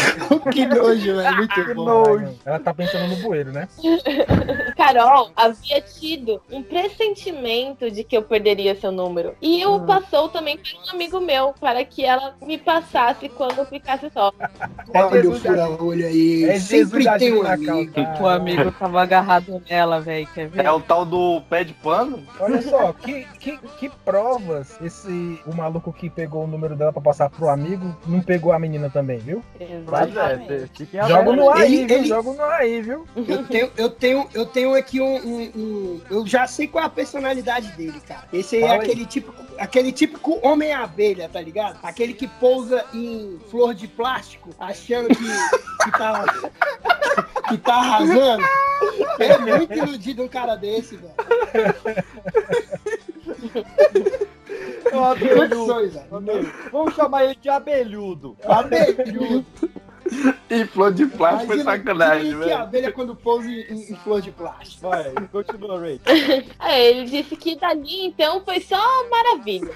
[0.51, 1.35] que nojo, velho.
[1.37, 1.85] Muito Que bom.
[1.85, 2.35] nojo.
[2.45, 3.67] Ela tá pensando no bueiro, né?
[4.77, 9.35] Carol havia tido um pressentimento de que eu perderia seu número.
[9.41, 13.65] E o passou também para um amigo meu, para que ela me passasse quando eu
[13.65, 14.31] ficasse só.
[14.93, 16.43] Olha o fura-olho aí.
[16.45, 17.91] É Sempre tem um amigo.
[17.93, 18.23] causa.
[18.23, 20.27] O amigo tava agarrado nela, velho.
[20.33, 20.65] Quer ver?
[20.65, 22.23] É o tal do pé de pano?
[22.39, 27.01] Olha só, que, que, que provas esse o maluco que pegou o número dela pra
[27.01, 29.43] passar pro amigo não pegou a menina também, viu?
[29.85, 31.97] Vai é, fiquem Jogo no ar aí, Ele- viu?
[31.97, 33.07] ele- Jogo no ar aí, viu?
[33.27, 36.87] Eu tenho, eu tenho, eu tenho aqui um, um- um- Eu já sei qual é
[36.87, 38.27] a personalidade dele, cara.
[38.33, 38.87] Esse aí é Fala aí.
[38.89, 41.79] aquele típico, aquele típico homem-abelha, tá ligado?
[41.83, 45.15] Aquele que pousa em flor de plástico, achando que,
[45.83, 46.25] que, tá,
[47.49, 48.43] que tá arrasando.
[49.19, 51.13] É muito iludido um cara desse, velho.
[54.91, 55.67] É um abelhudo.
[56.71, 58.37] Vamos chamar ele de abelhudo.
[58.45, 59.45] Abelhudo.
[60.49, 62.63] E flor de plástico foi Imagina- sacanagem, imagina que a velho.
[62.67, 64.87] abelha quando pousa em, em- em flor de plástico.
[64.89, 65.99] Vai, continua, Ray.
[66.59, 68.77] É, ele disse que dali então foi só
[69.09, 69.71] maravilha.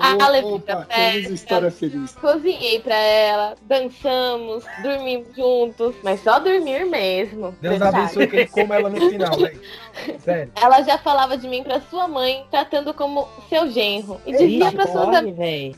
[0.00, 2.12] A levei pra Opa, festa, história feliz.
[2.14, 7.54] cozinhei pra ela, dançamos, dormimos juntos, mas só dormir mesmo.
[7.60, 7.96] Deus detalhe.
[7.96, 9.60] abençoe que ele coma ela no final, velho.
[10.20, 10.52] Sério.
[10.54, 14.20] Ela já falava de mim pra sua mãe, tratando como seu genro.
[14.26, 15.76] E dizia pra suas Corre, velho.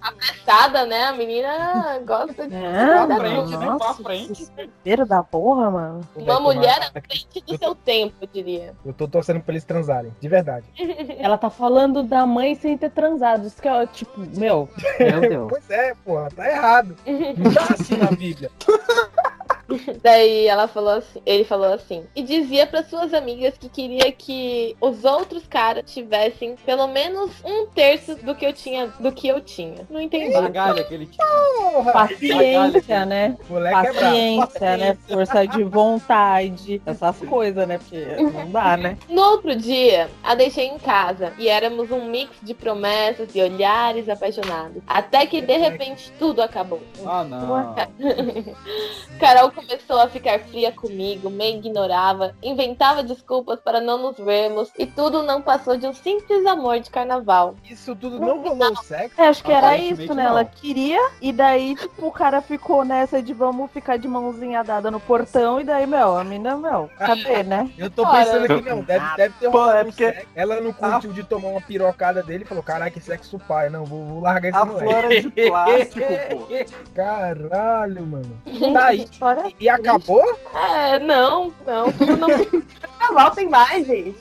[0.00, 1.04] apressada, né?
[1.04, 3.56] A menina gosta de Ah, Pra frente, né?
[3.56, 4.32] Pra nossa, frente.
[4.32, 6.00] desespero da porra, mano.
[6.16, 8.74] uma mulher à frente do seu tempo, eu diria.
[8.84, 10.66] Eu tô torcendo pra eles transarem, de verdade.
[11.18, 13.46] Ela tá falando da mãe sem ter transado.
[13.46, 15.46] Isso que é, tipo, meu, meu Deus.
[15.50, 16.96] Pois é, porra, tá errado.
[17.36, 18.50] Não tá assim na Bíblia.
[20.02, 24.76] Daí ela falou assim, ele falou assim, e dizia para suas amigas que queria que
[24.80, 29.40] os outros caras tivessem pelo menos um terço do que eu tinha, do que eu
[29.40, 29.86] tinha.
[29.90, 30.32] Não entendi.
[30.32, 31.26] Bagalha que ele tinha.
[31.26, 33.36] Porra, Paciência, né?
[33.48, 33.92] moleque é.
[33.92, 34.98] Paciência, né?
[35.08, 36.82] Força de vontade.
[36.84, 37.78] Essas coisas, né?
[37.78, 38.96] Porque não dá, né?
[39.08, 44.08] No outro dia, a deixei em casa e éramos um mix de promessas e olhares
[44.08, 44.82] apaixonados.
[44.86, 46.82] Até que de repente tudo acabou.
[47.04, 47.74] Ah, não.
[49.18, 54.86] Carol começou a ficar fria comigo, me ignorava, inventava desculpas para não nos vermos e
[54.86, 57.54] tudo não passou de um simples amor de carnaval.
[57.68, 59.20] Isso tudo não rolou sexo?
[59.20, 60.22] É, acho que era isso, né?
[60.24, 60.30] não.
[60.30, 64.90] Ela queria, e daí, tipo, o cara ficou nessa de vamos ficar de mãozinha dada
[64.90, 67.70] no portão, e daí, meu, a mina, meu, cadê, né?
[67.78, 70.26] Eu tô Cara, pensando aqui, não, deve, deve ter rolado é um porque- sexo.
[70.34, 73.84] Ela não curtiu de tomar uma pirocada dele e falou, caralho, que sexo pai, não,
[73.84, 74.90] vou, vou largar esse A moleque.
[74.92, 76.92] flor é de plástico, pô.
[76.94, 78.42] Caralho, mano.
[78.72, 79.02] Tá aí.
[79.04, 80.24] História- E acabou?
[80.54, 82.28] É, não, não, tudo não.
[83.02, 84.18] Carnaval tem mais, gente.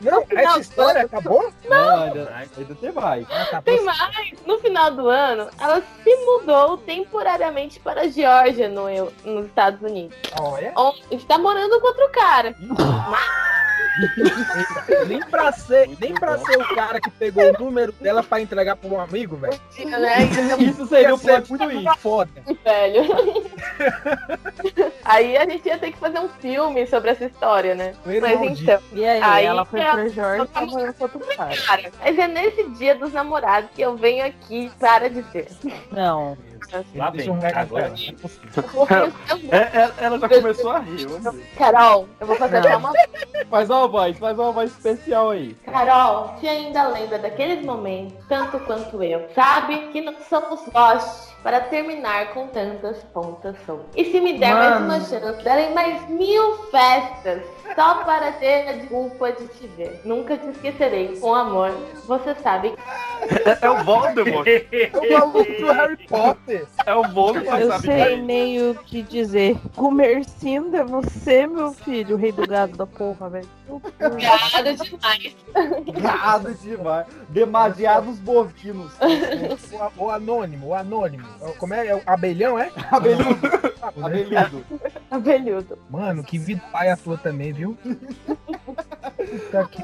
[0.00, 1.52] Não, essa história acabou?
[1.68, 3.26] Não, ainda, ainda tem mais.
[3.30, 4.32] Ah, tá, Tem mais.
[4.46, 8.84] No final do ano, ela se mudou temporariamente para a Geórgia, no,
[9.24, 10.16] nos Estados Unidos.
[10.40, 12.54] Olha, Onde está morando com outro cara.
[15.06, 18.76] nem pra, ser, nem pra ser o cara que pegou o número dela pra entregar
[18.76, 19.60] pra um amigo, velho.
[19.84, 20.24] Né?
[20.60, 21.64] Isso seria o plot twist.
[21.74, 22.30] muito foda.
[22.64, 23.04] velho.
[25.04, 27.94] Aí a gente ia ter que fazer um filme sobre essa história, né?
[28.06, 31.04] Meu Mas irmão então, E aí, Aí ela foi é- pro Jorge e tava com
[31.04, 35.48] outro cara, mas é nesse dia dos namorados que eu venho aqui para dizer.
[35.92, 36.36] Não.
[36.94, 37.92] Lá Deixa vem, regar agora.
[37.94, 41.06] é eu- É, ela já começou a rir.
[41.56, 42.92] Carol, eu vou fazer até uma
[43.50, 45.54] Faz uma voz, faz uma voz especial aí.
[45.64, 51.60] Carol, se ainda lembra daqueles momentos, tanto quanto eu, sabe que não somos lost para
[51.60, 53.90] terminar com tantas pontas soltas.
[53.94, 54.86] E se me der Mano.
[54.88, 57.42] mais uma chance, darei mais mil festas
[57.74, 60.00] só para ter a desculpa de te ver.
[60.06, 61.20] Nunca te esquecerei.
[61.20, 61.70] Com amor,
[62.06, 62.74] você sabe.
[63.20, 64.46] É, é o Voldemort.
[64.46, 66.66] É o maluco do Harry Potter.
[66.86, 67.86] É o Voldemort, Eu sabe?
[67.86, 69.58] sei nem o que dizer.
[69.76, 73.48] Comercindo é você, meu filho, o rei do gado da porra, velho.
[73.68, 75.36] Obrigada demais.
[76.00, 77.06] Gado demais.
[77.28, 78.92] Demasiados bovinos.
[79.98, 81.26] O, o anônimo, o anônimo.
[81.58, 81.86] Como é?
[81.88, 82.70] É abelhão, é?
[82.90, 83.38] Abelhudo.
[83.82, 84.04] Ah, né?
[84.06, 84.64] Abelhudo.
[85.10, 85.78] Abelhudo.
[85.90, 87.76] Mano, que vida pai a tua também, viu?
[89.16, 89.82] Puta que...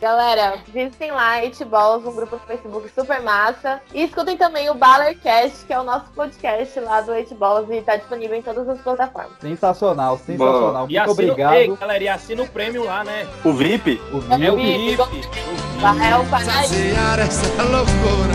[0.00, 1.36] Galera, visitem lá,
[1.68, 3.80] Balls, um grupo no Facebook super massa.
[3.94, 7.96] E escutem também o Ballercast, que é o nosso podcast lá do Balls e tá
[7.96, 9.32] disponível em todas as plataformas.
[9.40, 10.86] Sensacional, sensacional.
[10.88, 11.54] E Muito assina, obrigado.
[11.54, 13.26] Ei, galera, e assina o prêmio lá, né?
[13.44, 14.00] O VIP?
[14.12, 14.96] O É o VIP.
[14.96, 15.02] VIP.
[16.16, 16.74] O Paraíso.
[16.74, 18.34] Saciar essa loucura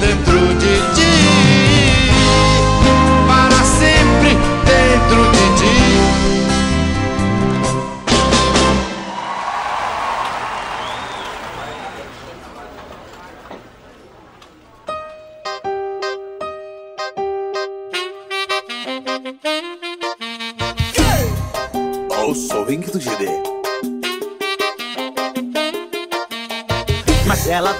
[0.00, 1.05] dentro de ti.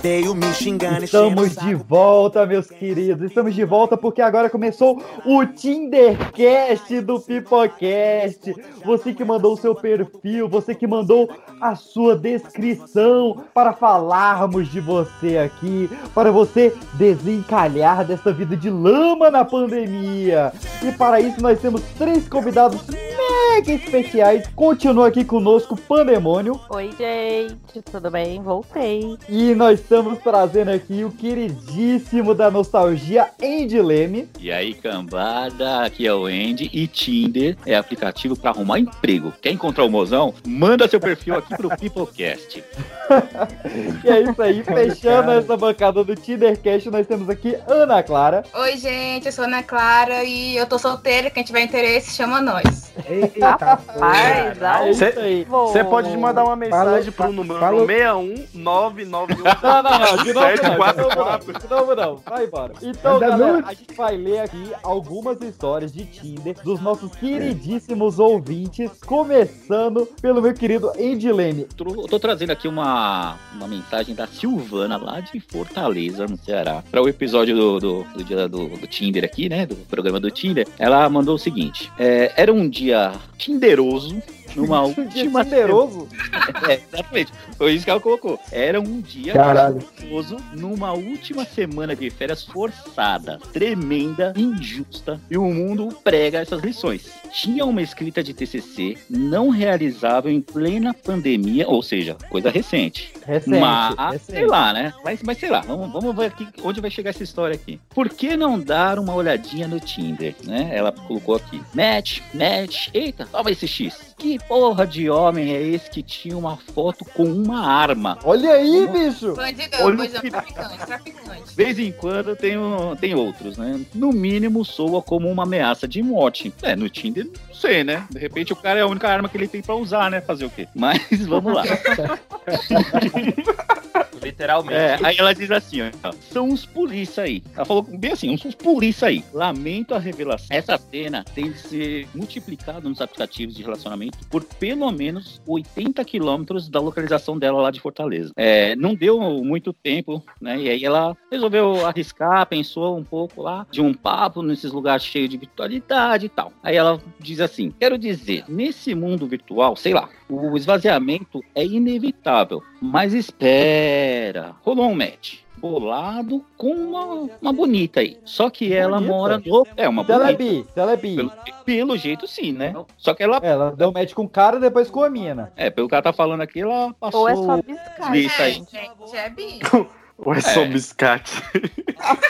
[0.06, 1.04] Sou Henrique xingando.
[1.04, 3.22] Estamos de volta, meus queridos.
[3.22, 8.54] Estamos de volta porque agora começou o Tindercast do Pipocast.
[8.84, 11.28] Você que mandou o seu perfil, você que mandou
[11.60, 19.30] a sua descrição para falarmos de você aqui, para você desencalhar dessa vida de lama
[19.30, 20.52] na pandemia.
[20.82, 24.46] E para isso nós temos três convidados mega especiais.
[24.54, 26.60] Continua aqui conosco Pandemônio.
[26.70, 28.42] Oi, gente, tudo bem?
[28.42, 29.16] Voltei.
[29.28, 34.28] E nós estamos trazendo aqui o queridíssimo da nostalgia, Andy Leme.
[34.38, 39.32] E aí, cambada, aqui é o Andy e Tinder é aplicativo para arrumar emprego.
[39.40, 40.34] Quer encontrar o mozão?
[40.46, 42.62] Manda seu perfil aqui pro Peoplecast.
[44.04, 48.44] E é isso aí, fechando essa bancada do Tindercast, nós temos aqui Ana Clara.
[48.52, 51.30] Oi, gente, eu sou Ana Clara e eu tô solteira.
[51.30, 52.92] Quem tiver interesse, chama nós.
[53.08, 59.44] Eita, Rapaz, ao Você pode mandar uma mensagem pro número falou- 61991.
[59.62, 61.06] Não, não, não, de novo não, de 744.
[61.06, 62.72] novo não, de novo não, vai embora.
[62.82, 68.90] Então, galera, a gente vai ler aqui algumas histórias de Tinder dos nossos queridíssimos ouvintes,
[69.04, 71.64] começando pelo meu querido Andy Leme.
[71.76, 76.82] Tô, eu tô trazendo aqui uma, uma mensagem da Silvana, lá de Fortaleza, no Ceará,
[76.90, 79.66] para o episódio do, do, do dia do, do Tinder aqui, né?
[79.66, 80.66] Do programa do Tinder.
[80.78, 84.16] Ela mandou o seguinte: é, era um dia tinderoso.
[84.54, 86.08] Numa Um última tinderoso?
[86.10, 86.36] semana-
[86.68, 87.32] É, exatamente.
[87.56, 88.38] Foi isso que ela colocou.
[88.52, 89.82] Era um dia Caralho.
[89.96, 97.10] tinderoso numa última semana de férias forçada, tremenda, injusta, e o mundo prega essas lições.
[97.32, 103.12] Tinha uma escrita de TCC não realizável em plena pandemia, ou seja, coisa recente.
[103.26, 104.24] Recente, Mas, recente.
[104.38, 104.92] sei lá, né?
[105.04, 107.80] Mas, mas sei lá, vamos, vamos ver aqui onde vai chegar essa história aqui.
[107.90, 110.70] Por que não dar uma olhadinha no Tinder, né?
[110.72, 111.60] Ela colocou aqui.
[111.74, 114.14] Match, match, eita, toma esse X.
[114.18, 118.18] Que porra de homem é esse que tinha uma foto com uma arma?
[118.24, 119.34] Olha aí, bicho!
[119.34, 121.42] Bandidão, Olha bandidão, que- traficante, traficante.
[121.48, 123.80] De vez em quando tem, um- tem outros, né?
[123.94, 126.52] No mínimo soa como uma ameaça de morte.
[126.62, 128.06] É, no Tinder, não sei, né?
[128.10, 130.20] De repente o cara é a única arma que ele tem pra usar, né?
[130.20, 130.68] Fazer o quê?
[130.74, 131.62] Mas vamos lá.
[134.26, 134.74] Literalmente.
[134.74, 137.42] É, aí ela diz assim, ó, são os polícia aí.
[137.54, 139.24] Ela falou bem assim, os polícia aí.
[139.32, 140.48] Lamento a revelação.
[140.50, 146.68] Essa cena tem de ser multiplicada nos aplicativos de relacionamento por pelo menos 80 quilômetros
[146.68, 148.32] da localização dela lá de Fortaleza.
[148.36, 150.58] É, não deu muito tempo, né?
[150.58, 155.30] E aí ela resolveu arriscar, pensou um pouco lá de um papo nesses lugares cheios
[155.30, 156.52] de virtualidade e tal.
[156.62, 162.62] Aí ela diz assim: quero dizer, nesse mundo virtual, sei lá, o esvaziamento é inevitável,
[162.80, 165.38] mas espera, rolou um match.
[165.58, 168.18] Bolado com uma, uma bonita aí.
[168.26, 169.12] Só que ela Bonita?
[169.12, 169.66] mora no.
[169.74, 170.62] É, uma Se ela é bonita.
[170.66, 171.16] bi, ela é bi.
[171.16, 171.32] Pelo,
[171.64, 172.74] pelo jeito, sim, né?
[172.98, 173.38] Só que ela.
[173.38, 175.50] Ela deu match com o cara e depois com a mina.
[175.56, 177.22] É, pelo que ela tá falando aqui, ela passou.
[177.22, 178.18] Ou é só biscate.
[178.18, 178.52] Isso aí.
[178.52, 179.58] Gente, é bi.
[180.18, 180.68] Ou é só É.
[180.68, 181.42] biscate?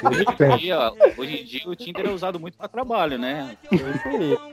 [0.02, 3.56] Hoje em, dia, hoje em dia o Tinder é usado muito para trabalho, né?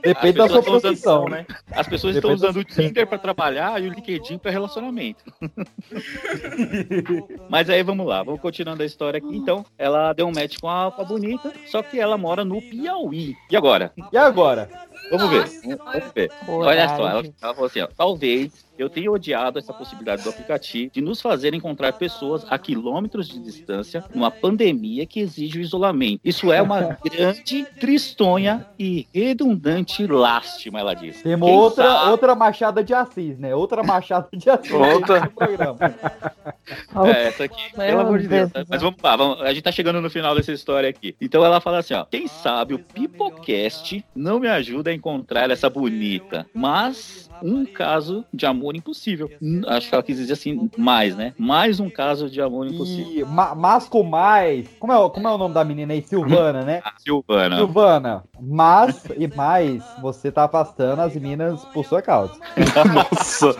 [0.02, 1.46] Depende da sua profissão, usando- né?
[1.72, 5.24] As pessoas Depende estão usando o Tinder para trabalhar e o LinkedIn para relacionamento.
[7.48, 9.36] Mas aí vamos lá, vamos continuando a história aqui.
[9.36, 12.60] Então, ela deu um match com a, com a bonita, só que ela mora no
[12.60, 13.34] Piauí.
[13.50, 13.92] E agora?
[14.12, 14.68] E agora?
[15.10, 15.76] Vamos ver.
[15.76, 16.30] Vamos ver.
[16.48, 20.90] Olha só, ela, ela falou assim: ó, talvez eu tenha odiado essa possibilidade do aplicativo
[20.92, 26.20] de nos fazer encontrar pessoas a quilômetros de distância numa pandemia que exige o isolamento.
[26.24, 31.22] Isso é uma grande, tristonha e redundante lástima, ela disse.
[31.22, 33.54] Temos Quem outra, sabe- outra Machada de Assis, né?
[33.54, 34.70] Outra Machada de Assis.
[34.94, 35.30] Outra.
[37.06, 38.50] É, essa aqui, Meu pelo amor de Deus.
[38.50, 38.66] Deus.
[38.68, 41.14] Mas vamos lá, vamos- a gente tá chegando no final dessa história aqui.
[41.20, 42.04] Então ela fala assim, ó.
[42.04, 48.46] Quem sabe o Pipocast não me ajuda a encontrar essa bonita, mas um caso de
[48.46, 49.30] amor impossível.
[49.42, 51.34] Hum, Acho que ela quis dizer assim, mais, né?
[51.38, 53.12] Mais um caso de amor impossível.
[53.12, 54.66] E ma mas com mais.
[54.78, 56.02] Como é, o- como é o nome da menina aí?
[56.02, 56.80] Silvana, né?
[56.84, 57.56] A Silvana.
[57.56, 62.34] Silvana, mas e mais, você tá afastando as minas por sua causa.
[62.94, 63.56] Nossa.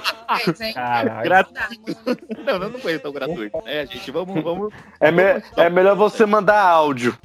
[1.23, 2.25] Gratuito.
[2.47, 3.57] Não, não, foi tão gratuito.
[3.67, 4.73] É, gente, vamos, vamos.
[5.01, 7.17] É, me- é melhor você mandar áudio.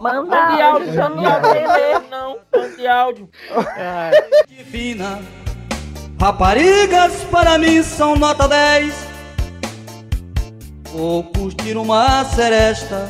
[0.00, 1.64] Manda áudio, eu não ler.
[1.66, 2.38] áudio, não.
[2.54, 3.28] Mande áudio.
[4.48, 5.20] Divina.
[6.20, 8.92] Raparigas para mim são nota 10.
[10.92, 13.08] Vou curtir uma seresta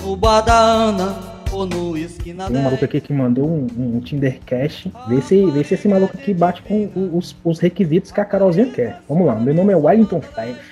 [0.00, 1.18] no bar da Ana
[1.50, 4.86] ou no esquina Tem um maluco aqui que mandou um, um Tinder Cash.
[5.08, 8.66] Vê se, vê se esse maluco aqui bate com os, os requisitos que a Carolzinha
[8.66, 9.00] quer.
[9.08, 10.20] Vamos lá, meu nome é Wellington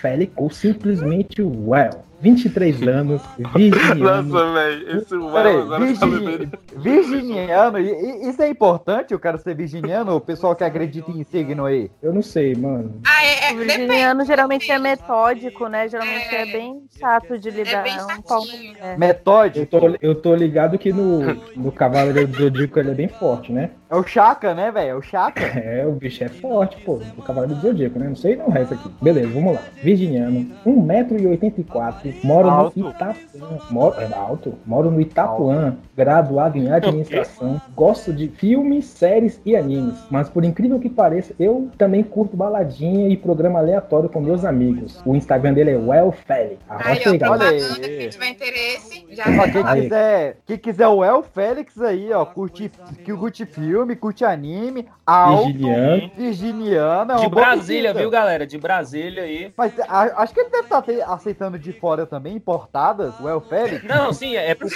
[0.01, 2.05] Félix, ou simplesmente Well.
[2.21, 3.23] 23 anos,
[3.55, 4.23] virginiano.
[4.23, 4.99] Nossa, velho.
[4.99, 10.15] Esse Peraí, virginiano, isso é importante o cara ser virginiano?
[10.17, 11.91] O pessoal que acredita em signo aí?
[12.03, 13.01] Eu não sei, mano.
[13.07, 15.89] Ah, é, é, O virginiano geralmente é metódico, né?
[15.89, 17.87] Geralmente é, bem chato de lidar.
[17.87, 18.77] É um pau no- chatinho.
[18.81, 18.97] é.
[18.97, 19.77] Metódico?
[19.77, 21.21] Eu tô, eu tô ligado que no,
[21.57, 23.71] no Cavaleiro do Zodíaco ele é bem forte, né?
[23.89, 24.89] É o Chaka, né, velho?
[24.91, 25.37] É o Chaka.
[25.67, 27.01] É, o bicho é forte, pô.
[27.17, 28.09] O Cavaleiro do Zodíaco, né?
[28.09, 28.89] Não sei não o resto aqui.
[29.03, 29.61] Beleza, vamos lá.
[29.83, 32.79] Virginiano, 1,84m, moro Alto.
[32.81, 33.59] no Itapuã.
[33.71, 34.55] Moro, é alto.
[34.67, 37.61] Moro no Itapuã, graduado em administração.
[37.75, 39.95] Gosto de filmes, séries e animes.
[40.11, 45.01] Mas por incrível que pareça, eu também curto baladinha e programa aleatório com meus amigos.
[45.05, 46.59] O Instagram dele é Well Felix.
[46.69, 47.45] Aí, ó, aí, galera.
[47.47, 47.49] Olha
[47.89, 47.99] aí.
[47.99, 49.83] quem tiver interesse, já Ó, quem Aí.
[49.83, 52.71] quiser, quem quiser o El Félix aí, ó, curte,
[53.05, 56.11] que curte filme, curte anime, alto, Virginiano.
[56.17, 58.47] virginiano, é De Brasília, viu, galera?
[58.47, 59.53] De Brasília aí.
[59.57, 63.85] Mas a- acho que ele deve estar aceitando de fora também, importadas, o El Félix.
[63.85, 64.69] Não, sim, é pro...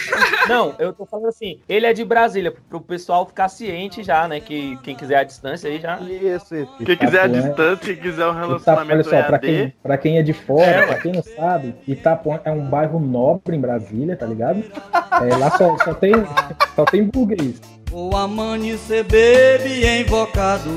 [0.48, 4.40] Não, eu tô falando assim, ele é de Brasília, pro pessoal ficar ciente já, né?
[4.40, 5.98] Que quem quiser a distância aí já.
[6.00, 6.72] Isso, isso.
[6.84, 9.74] Quem quiser a Itapuã é- distância, quem quiser um Itapuã, olha relacionamento só, pra quem,
[9.82, 13.60] pra quem é de fora, pra quem não sabe, Itapuã é um bairro nobre em
[13.60, 14.62] Brasília, tá ligado?
[15.28, 16.12] É, lá só, só tem,
[16.76, 17.60] só tem burguês.
[17.90, 20.70] Vou amanhecer, baby, invocado.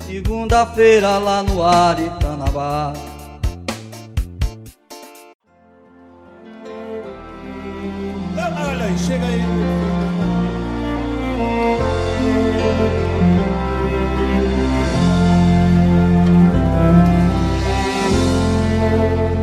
[0.00, 2.92] Segunda-feira lá no Aritanabá.
[8.86, 9.42] Aí, chega aí.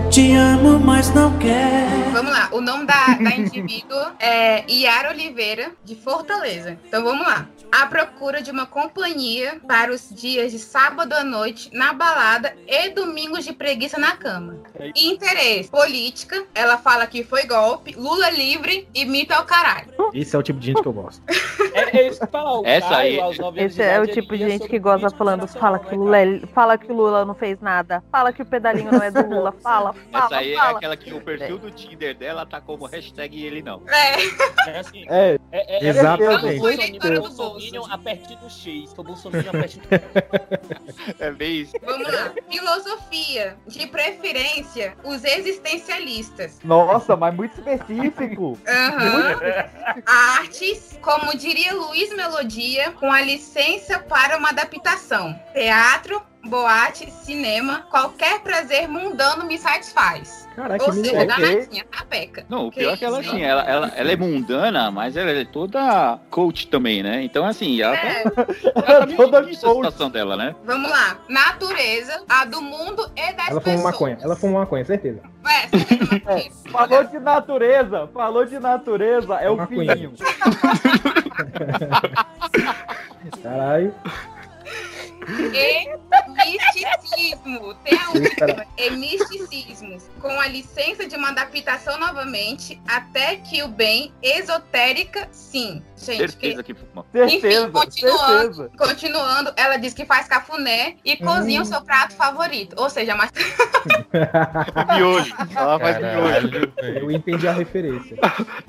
[0.09, 1.82] Te amo, mas não quero.
[2.23, 6.77] Vamos lá, o nome da, da indivíduo é Yara Oliveira, de Fortaleza.
[6.87, 7.47] Então vamos lá.
[7.69, 12.89] À procura de uma companhia para os dias de sábado à noite na balada e
[12.91, 14.57] domingos de preguiça na cama.
[14.95, 19.87] Interesse, política, ela fala que foi golpe, Lula livre e mito ao caralho.
[20.13, 21.21] Esse é o tipo de gente que eu gosto.
[21.73, 22.59] É, é isso que falar.
[22.59, 25.79] O Essa Caio, aí- Esse é o tipo de ia gente que política falando, fala
[25.79, 28.45] que, o internacional, Lula, é- fala que o Lula não fez nada, fala que o
[28.45, 30.77] pedalinho não é do Lula, fala, fala, Essa aí é fala.
[30.77, 33.81] aquela que o perfil do Tinder dela tá como hashtag ele não.
[33.87, 35.05] É, É assim.
[35.09, 36.65] É, É, é, Exatamente.
[36.65, 38.93] É, é, Bolsonaro a partir do X.
[38.93, 39.87] Foi Bolsonaro a partir do
[41.19, 41.73] É bem isso.
[41.83, 42.33] vamos lá.
[42.49, 46.59] Filosofia, de preferência, os existencialistas.
[46.63, 48.57] nossa, mas muito específico.
[48.67, 49.35] Aham.
[50.05, 55.37] Artes, como diria Luiz Melodia, com a licença para uma adaptação.
[55.53, 60.42] Teatro, boate, cinema, qualquer prazer mundano me satisfaz.
[60.55, 62.45] Caraca, Ou que seja, tá peca.
[62.47, 65.31] Não, o Que pior é que ela, assim, ela, ela, ela é mundana, mas ela
[65.31, 67.23] é toda coach também, né?
[67.23, 68.23] Então, assim, ela tá, É,
[68.91, 69.85] ela tá Toda difícil a coach.
[69.85, 70.53] situação dela, né?
[70.63, 71.17] vamos lá.
[71.27, 73.83] Natureza, a do mundo e das Ela fuma pessoas.
[73.83, 75.19] maconha, ela fuma maconha, certeza.
[75.45, 76.51] É, certeza, maconha.
[76.73, 79.91] Falou de natureza, falou de natureza, é o Maconha.
[79.95, 80.13] fininho.
[83.41, 83.93] Caralho.
[85.27, 86.03] E
[86.45, 87.73] misticismo.
[87.75, 88.67] Tem a última.
[88.77, 90.03] E misticismos.
[90.21, 95.81] Com a licença de uma adaptação novamente, até que o bem esotérica, sim.
[96.03, 97.05] Gente, Certeza que fuma.
[97.11, 98.53] Certeza, Enfim, continuando.
[98.55, 98.71] certeza.
[98.77, 102.75] continuando, ela diz que faz cafuné e cozinha o seu prato favorito.
[102.77, 103.31] Ou seja, mas
[104.95, 105.33] Miolho.
[105.55, 106.73] Ela faz miolho.
[107.01, 108.17] Eu entendi a referência.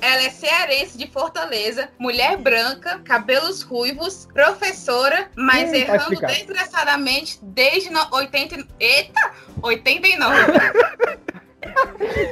[0.00, 7.90] ela é cearense de Fortaleza, mulher branca, cabelos ruivos, professora, mas Hum, errando desgraçadamente desde
[7.90, 8.66] no 80.
[8.80, 9.30] Eita!
[9.62, 10.36] 89.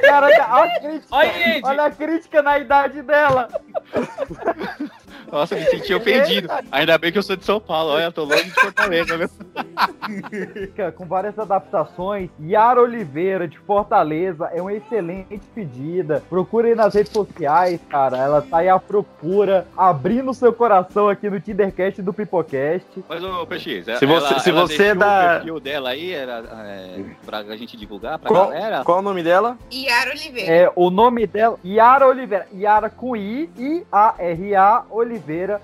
[0.03, 3.49] Caraca, olha a crítica, Olha, olha a crítica na idade dela.
[5.33, 6.47] Nossa, me senti ofendido.
[6.70, 7.93] Ainda bem que eu sou de São Paulo.
[7.93, 9.30] Olha, eu tô longe de Fortaleza, viu?
[10.97, 12.28] Com várias adaptações.
[12.39, 16.22] Yara Oliveira, de Fortaleza, é uma excelente pedida.
[16.28, 18.18] Procurem nas redes sociais, cara.
[18.18, 22.87] Ela tá aí à procura, abrindo seu coração aqui no Tindercast do Pipocast.
[23.09, 27.01] Mas, ô, PX, Se você- se você deixou dá- o perfil dela aí, era é,
[27.24, 28.85] pra gente divulgar pra Qual, galera?
[28.85, 29.57] qual o nome dela?
[29.72, 30.53] Yara Oliveira.
[30.53, 32.47] É, o nome dela, Yara Oliveira.
[32.55, 35.22] Yara com I, I-A-R-A Oliveira,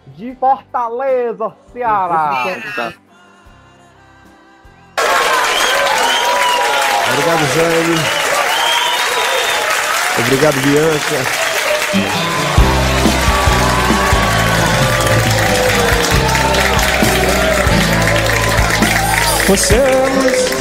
[0.09, 2.45] de Fortaleza, Ceará.
[7.11, 7.99] Obrigado, Jane.
[10.21, 11.49] Obrigado, Bianca.
[19.49, 20.53] Você é a luz,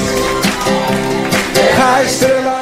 [1.84, 2.57] a estrela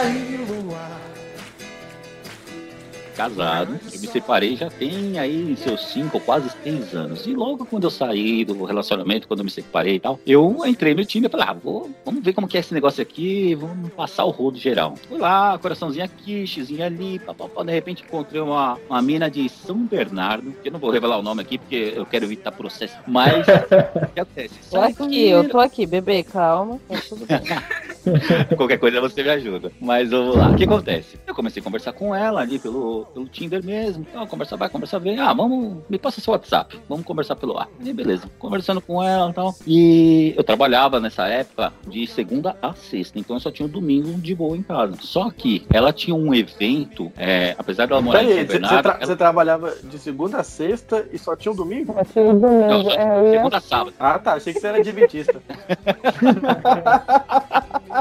[3.15, 3.79] casado.
[3.93, 7.25] Eu me separei já tem aí seus cinco, quase seis anos.
[7.25, 10.93] E logo quando eu saí do relacionamento, quando eu me separei e tal, eu entrei
[10.93, 13.91] no time e falei, ah, vou, vamos ver como que é esse negócio aqui, vamos
[13.93, 14.95] passar o rodo geral.
[15.07, 17.63] Fui lá, coraçãozinho aqui, xizinho ali, papapá.
[17.63, 21.23] De repente encontrei uma, uma mina de São Bernardo, que eu não vou revelar o
[21.23, 22.95] nome aqui porque eu quero evitar processo.
[23.07, 24.55] Mas, o que acontece?
[24.69, 26.79] Tô aqui, eu tô aqui, bebê, calma.
[26.87, 27.41] Tá tudo bem.
[28.55, 29.71] Qualquer coisa você me ajuda.
[29.79, 30.49] Mas vamos lá.
[30.49, 31.19] O que acontece?
[31.25, 34.05] Eu comecei a conversar com ela ali pelo, pelo Tinder mesmo.
[34.09, 35.19] Então, conversar vai, conversar bem.
[35.19, 36.79] Ah, vamos, me passa seu WhatsApp.
[36.87, 37.67] Vamos conversar pelo ar.
[37.83, 38.29] E beleza.
[38.39, 39.55] Conversando com ela e tal.
[39.67, 43.19] E eu trabalhava nessa época de segunda a sexta.
[43.19, 44.95] Então eu só tinha um domingo de boa em casa.
[45.01, 48.83] Só que ela tinha um evento, é, apesar dela morar em Peraí, São você, Bernardo.
[48.83, 51.93] tra- ela- você trabalhava de segunda a sexta e só tinha um domingo?
[51.95, 53.93] Não, só tinha segunda a sábado.
[53.99, 54.33] Ah, tá.
[54.33, 55.41] Achei que você era adventista.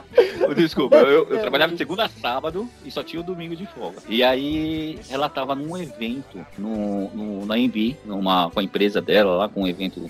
[0.57, 3.99] Desculpa, eu, eu trabalhava de segunda a sábado e só tinha o domingo de folga.
[4.09, 9.37] E aí ela tava num evento no, no, na Embi, numa, com a empresa dela
[9.37, 10.01] lá, com um evento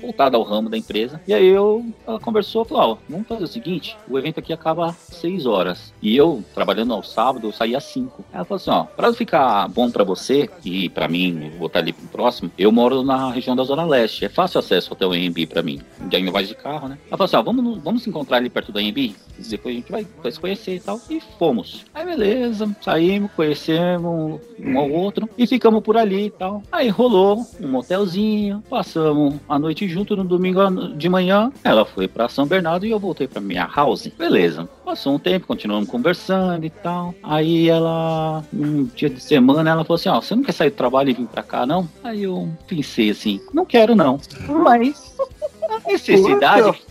[0.00, 1.20] voltado ao ramo da empresa.
[1.26, 4.86] E aí eu, ela conversou, falou, ó, vamos fazer o seguinte, o evento aqui acaba
[4.86, 5.92] às 6 horas.
[6.02, 8.24] E eu, trabalhando ao sábado, eu saía às 5.
[8.32, 11.92] Ela falou assim, ó, pra ficar bom pra você e pra mim, vou estar ali
[11.92, 14.24] próximo, eu moro na região da Zona Leste.
[14.24, 15.80] É fácil acesso até o Embi pra mim.
[16.00, 16.98] Ainda mais de carro, né?
[17.08, 19.14] Ela falou assim, ó, vamos, vamos se encontrar ali perto da Embi?
[19.38, 21.00] Depois a gente vai, vai se conhecer e tal.
[21.08, 21.84] E fomos.
[21.94, 26.62] Aí beleza, saímos, conhecemos um ao outro e ficamos por ali e tal.
[26.70, 30.60] Aí rolou um motelzinho, passamos a noite junto no domingo
[30.96, 31.52] de manhã.
[31.64, 34.06] Ela foi pra São Bernardo e eu voltei pra minha house.
[34.06, 34.68] Beleza.
[34.84, 37.14] Passou um tempo, continuamos conversando e tal.
[37.22, 40.76] Aí ela, um dia de semana, ela falou assim: Ó, você não quer sair do
[40.76, 41.88] trabalho e vir pra cá, não?
[42.02, 44.18] Aí eu pensei assim: Não quero, não.
[44.48, 45.16] Mas
[45.86, 46.82] necessidade.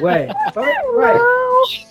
[0.00, 1.18] Ué, ué.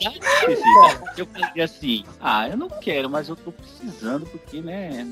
[0.06, 1.02] necessidade.
[1.18, 5.06] Eu falei assim, ah, eu não quero, mas eu tô precisando, porque, né,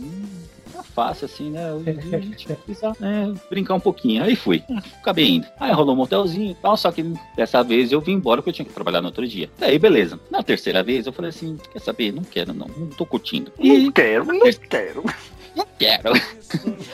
[0.76, 1.74] tá fácil assim, né?
[1.74, 4.24] Hoje a gente precisa né, brincar um pouquinho.
[4.24, 4.64] Aí fui,
[5.00, 5.48] acabei indo.
[5.60, 7.04] Aí rolou um motelzinho e tal, só que
[7.36, 9.50] dessa vez eu vim embora porque eu tinha que trabalhar no outro dia.
[9.62, 10.20] Aí, beleza.
[10.30, 12.12] Na terceira vez eu falei assim, quer saber?
[12.12, 13.52] Não quero, não, não tô curtindo.
[13.58, 15.04] Não quero, não quero.
[15.56, 16.14] Não quero.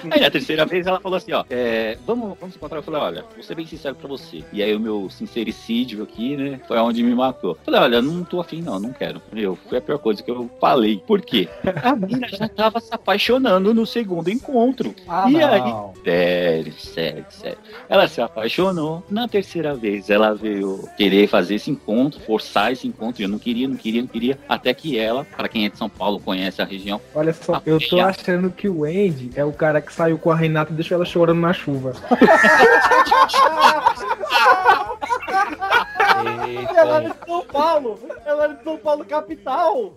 [0.10, 2.80] Aí na terceira vez ela falou assim, ó, é, vamos, vamos se encontrar.
[2.80, 4.44] Eu falei, olha, vou ser bem sincero pra você.
[4.52, 7.52] E aí o meu sincericídio aqui, né, foi onde me matou.
[7.52, 9.22] Eu falei, olha, não tô afim não, não quero.
[9.32, 11.02] Meu, foi a pior coisa que eu falei.
[11.06, 11.48] Por quê?
[11.84, 14.96] A menina já tava se apaixonando no segundo encontro.
[15.08, 15.50] Ah, e não.
[15.50, 17.58] aí, sério, sério, sério.
[17.90, 19.04] Ela se apaixonou.
[19.10, 23.22] Na terceira vez, ela veio querer fazer esse encontro, forçar esse encontro.
[23.22, 24.40] e Eu não queria, não queria, não queria.
[24.48, 27.80] Até que ela, para quem é de São Paulo, conhece a região, Olha só, eu
[27.80, 30.96] tô achando que o Andy é o cara que saiu com a Renata e deixou
[30.96, 31.94] ela chorando na chuva.
[36.76, 38.00] Ela era de São Paulo!
[38.26, 39.94] Ela era de São Paulo, capital!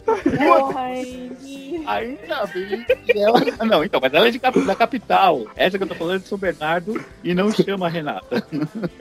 [1.87, 3.41] Ainda bem que ela.
[3.64, 5.43] Não, então, mas ela é de cap- da capital.
[5.57, 8.47] Essa que eu tô falando é de São Bernardo e não chama Renata.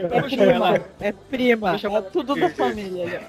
[0.10, 3.22] Vou chamar ela, É prima, é tudo da família.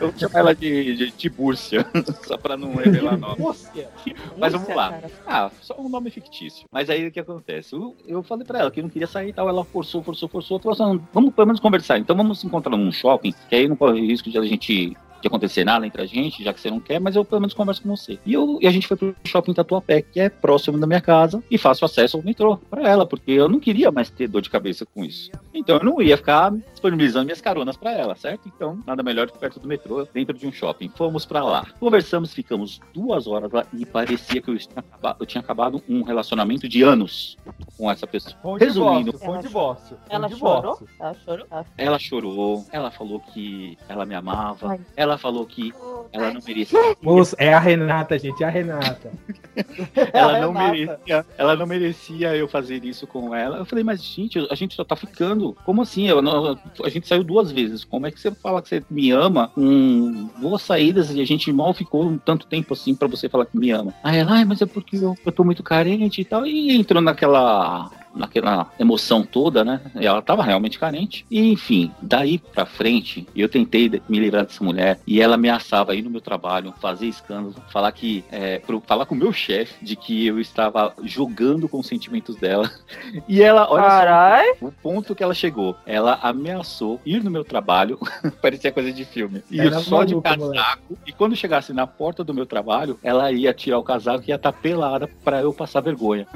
[0.00, 1.86] eu vou chamar ela de, de Tibúrcia,
[2.26, 3.40] só pra não revelar nome.
[3.42, 3.88] Rússia.
[4.36, 4.90] Mas vamos lá.
[4.90, 5.10] cara.
[5.26, 6.66] Ah, só um nome fictício.
[6.70, 7.74] Mas aí o que acontece?
[7.74, 9.48] Eu, eu falei pra ela que não queria sair e tal.
[9.48, 10.58] Ela forçou, forçou, forçou.
[10.58, 11.98] Falou assim: vamos pelo menos conversar.
[11.98, 14.96] Então vamos se encontrar num shopping, que aí não corre risco de a gente.
[15.22, 17.54] De acontecer nada entre a gente, já que você não quer, mas eu pelo menos
[17.54, 18.18] converso com você.
[18.26, 21.42] E, eu, e a gente foi pro shopping Tatuapé, que é próximo da minha casa,
[21.48, 24.50] e fácil acesso ao metrô pra ela, porque eu não queria mais ter dor de
[24.50, 25.30] cabeça com isso.
[25.54, 28.50] Então eu não ia ficar disponibilizando minhas caronas pra ela, certo?
[28.54, 30.90] Então, nada melhor que perto do metrô, dentro de um shopping.
[30.96, 31.66] Fomos pra lá.
[31.78, 36.02] Conversamos, ficamos duas horas lá e parecia que eu tinha acabado, eu tinha acabado um
[36.02, 37.36] relacionamento de anos
[37.78, 38.34] com essa pessoa.
[38.42, 39.96] Foi um Resumindo, divórcio, foi um divórcio.
[40.08, 40.62] Ela divórcio.
[40.62, 40.88] chorou?
[40.98, 41.46] Ela chorou?
[41.50, 44.80] Ela ela chorou, ela falou que ela me amava, Ai.
[44.96, 45.72] ela falou que
[46.12, 46.78] ela não merecia.
[47.00, 49.10] Moço, é a Renata, gente, é a Renata.
[50.12, 50.72] ela não Renata.
[50.72, 53.58] merecia, ela não merecia eu fazer isso com ela.
[53.58, 55.56] Eu falei, mas gente, a gente só tá ficando.
[55.64, 56.08] Como assim?
[56.08, 57.84] Eu não- a gente saiu duas vezes.
[57.84, 61.52] Como é que você fala que você me ama com duas saídas e a gente
[61.52, 63.94] mal ficou um tanto tempo assim pra você falar que me ama?
[64.02, 66.46] Aí ela, ai, mas é porque eu, eu tô muito carente e tal.
[66.46, 69.80] E entrou naquela naquela emoção toda, né?
[70.00, 71.24] E ela tava realmente carente.
[71.30, 76.02] E enfim, daí pra frente, eu tentei me livrar dessa mulher e ela ameaçava ir
[76.02, 79.96] no meu trabalho, fazer escândalo, falar que é, pro- falar com o meu chefe de
[79.96, 82.70] que eu estava jogando com os sentimentos dela.
[83.28, 84.54] E ela, olha Carai.
[84.58, 87.98] só, o ponto que ela chegou, ela ameaçou ir no meu trabalho,
[88.42, 89.42] parecia coisa de filme.
[89.50, 90.38] Ir Era só de moleque.
[90.38, 94.30] casaco e quando chegasse na porta do meu trabalho, ela ia tirar o casaco e
[94.30, 96.26] ia estar pelada pra eu passar vergonha.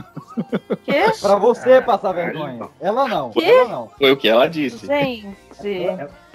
[0.85, 1.20] Que?
[1.20, 2.69] Pra você passar vergonha.
[2.81, 3.45] Ela não, Quê?
[3.45, 3.91] ela não.
[3.99, 4.87] Foi o que ela disse.
[4.87, 5.37] Gente.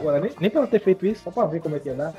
[0.02, 1.96] Pô, nem, nem pra ela ter feito isso, só pra ver como é que ia
[1.96, 2.14] dar.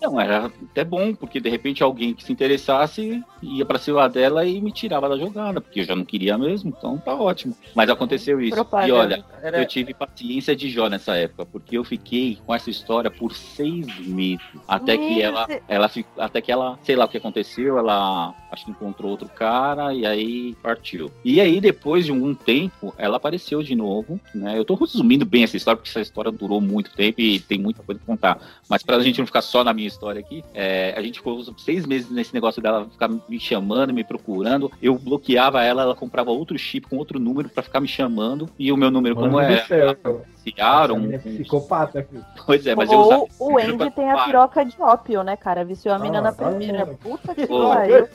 [0.00, 4.44] Não, era até bom, porque de repente alguém que se interessasse ia pra cima dela
[4.46, 7.54] e me tirava da jogada, porque eu já não queria mesmo, então tá ótimo.
[7.74, 8.54] Mas aconteceu isso.
[8.54, 8.88] Propaganda.
[8.88, 12.70] E olha, Era- eu tive paciência de Jó nessa época, porque eu fiquei com essa
[12.70, 14.40] história por seis meses.
[14.66, 15.60] Até que ela, Deus.
[15.68, 19.28] ela ficou, até que ela, sei lá o que aconteceu, ela acho que encontrou outro
[19.28, 21.10] cara e aí partiu.
[21.24, 24.58] E aí, depois de um tempo, ela apareceu de novo, né?
[24.58, 27.82] Eu tô resumindo bem essa história, porque essa história durou muito tempo e tem muita
[27.82, 28.38] coisa pra contar.
[28.68, 31.86] Mas pra gente não ficar só na minha história aqui, é, a gente ficou seis
[31.86, 34.70] meses nesse negócio dela ficar me chamando, me procurando.
[34.82, 38.48] Eu bloqueava ela, ela comprava outro chip com outro número pra ficar me chamando.
[38.58, 39.60] E o meu número, como Mano é?
[39.60, 39.96] do céu.
[40.42, 40.94] Ciaram.
[40.96, 42.24] Essa menina é psicopata, filho.
[42.46, 43.24] Pois é, mas eu usava.
[43.38, 45.64] O Andy tem a piroca de ópio, né, cara?
[45.64, 46.86] Viciou a mina Ah, na tá primeira.
[46.86, 48.08] Puta que pariu.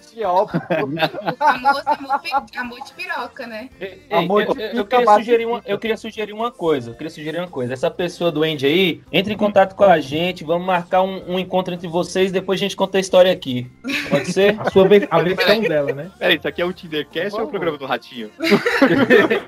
[1.39, 3.69] Amor, amor, pi- amor de piroca, né?
[3.79, 6.91] Ei, Amor, eu, eu- eu queria sugerir uma, eu queria sugerir uma coisa.
[6.91, 7.73] Eu queria sugerir uma coisa.
[7.73, 10.43] Essa pessoa do Andy aí, entre em contato com a gente.
[10.43, 12.31] Vamos marcar um, um encontro entre vocês.
[12.31, 13.69] Depois a gente conta a história aqui.
[14.09, 14.59] Pode ser?
[14.59, 16.11] A sua a versão dela, né?
[16.17, 18.29] Peraí, isso aqui é o Tindercast ou é o programa do Ratinho?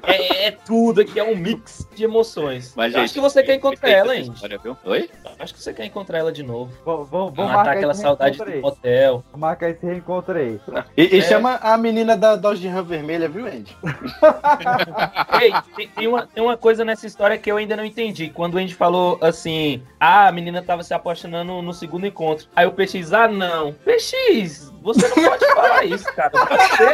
[0.03, 2.73] É, é tudo aqui, é um mix de emoções.
[2.77, 4.77] Mas, gente, acho que você quer encontrar ela, história, viu?
[4.85, 5.09] Oi?
[5.39, 6.71] Acho que você quer encontrar ela de novo.
[6.85, 9.23] Vamos, vamos, vamos Matar marcar aquela saudade do motel.
[9.31, 10.61] Vamos marcar esse reencontro aí.
[10.95, 11.21] E, e É.
[11.23, 13.75] chama a menina da Dodge Ram vermelha, viu, Andy?
[15.41, 18.29] Ei, tem, tem uma, tem uma coisa nessa história que eu ainda não entendi.
[18.29, 22.47] Quando o Andy falou assim, ah, a menina tava se apaixonando no segundo encontro.
[22.55, 23.73] Aí o PX, ah, não.
[23.73, 26.31] PX, você não pode falar isso, cara.
[26.31, 26.93] Você...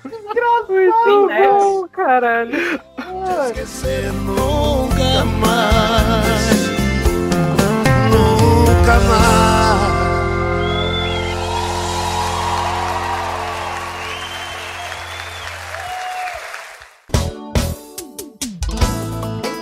[0.69, 1.27] Nexo.
[1.27, 2.79] Não, caralho.
[3.47, 6.69] Esquecer nunca mais,
[8.09, 9.91] nunca mais.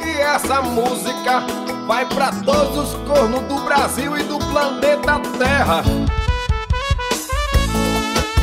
[0.06, 1.44] E essa música
[1.88, 5.84] vai pra todos os cornos do Brasil e do planeta Terra.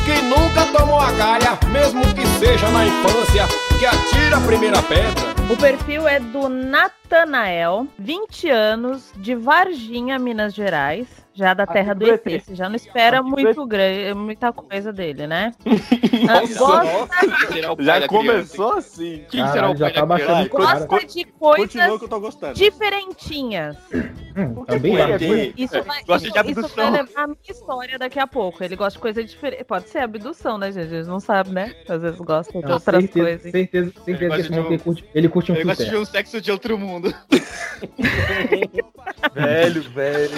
[0.07, 3.45] Que nunca tomou a galha, mesmo que seja na infância,
[3.77, 5.35] que atira a primeira pedra.
[5.51, 11.09] O perfil é do Natanael, 20 anos, de Varginha, Minas Gerais.
[11.37, 12.23] Já da terra do ET.
[12.23, 15.51] Você já não espera muito grande, muita coisa dele, né?
[16.29, 19.23] Ah, gosta, Já começou assim.
[19.29, 20.85] Quem será o Caralho, já tá baixando o cara.
[20.85, 22.53] gosta de coisas que eu tô gostando.
[22.55, 23.77] diferentinhas.
[24.35, 25.13] Hum, também é.
[25.13, 25.53] aqui?
[25.55, 28.63] Isso vai, Gosta de isso vai levar a minha história daqui a pouco.
[28.63, 29.63] Ele gosta de coisa diferente.
[29.63, 30.93] Pode ser abdução, né, gente?
[30.93, 31.75] Eles não sabem, né?
[31.87, 33.51] Às vezes gostam de outras certeza, coisas.
[33.51, 35.67] certeza, certeza que gosta esse de maluco um- ele curte, ele curte um Eu fio
[35.69, 37.13] gosto de um sexo de outro mundo.
[39.33, 40.31] Velho, velho.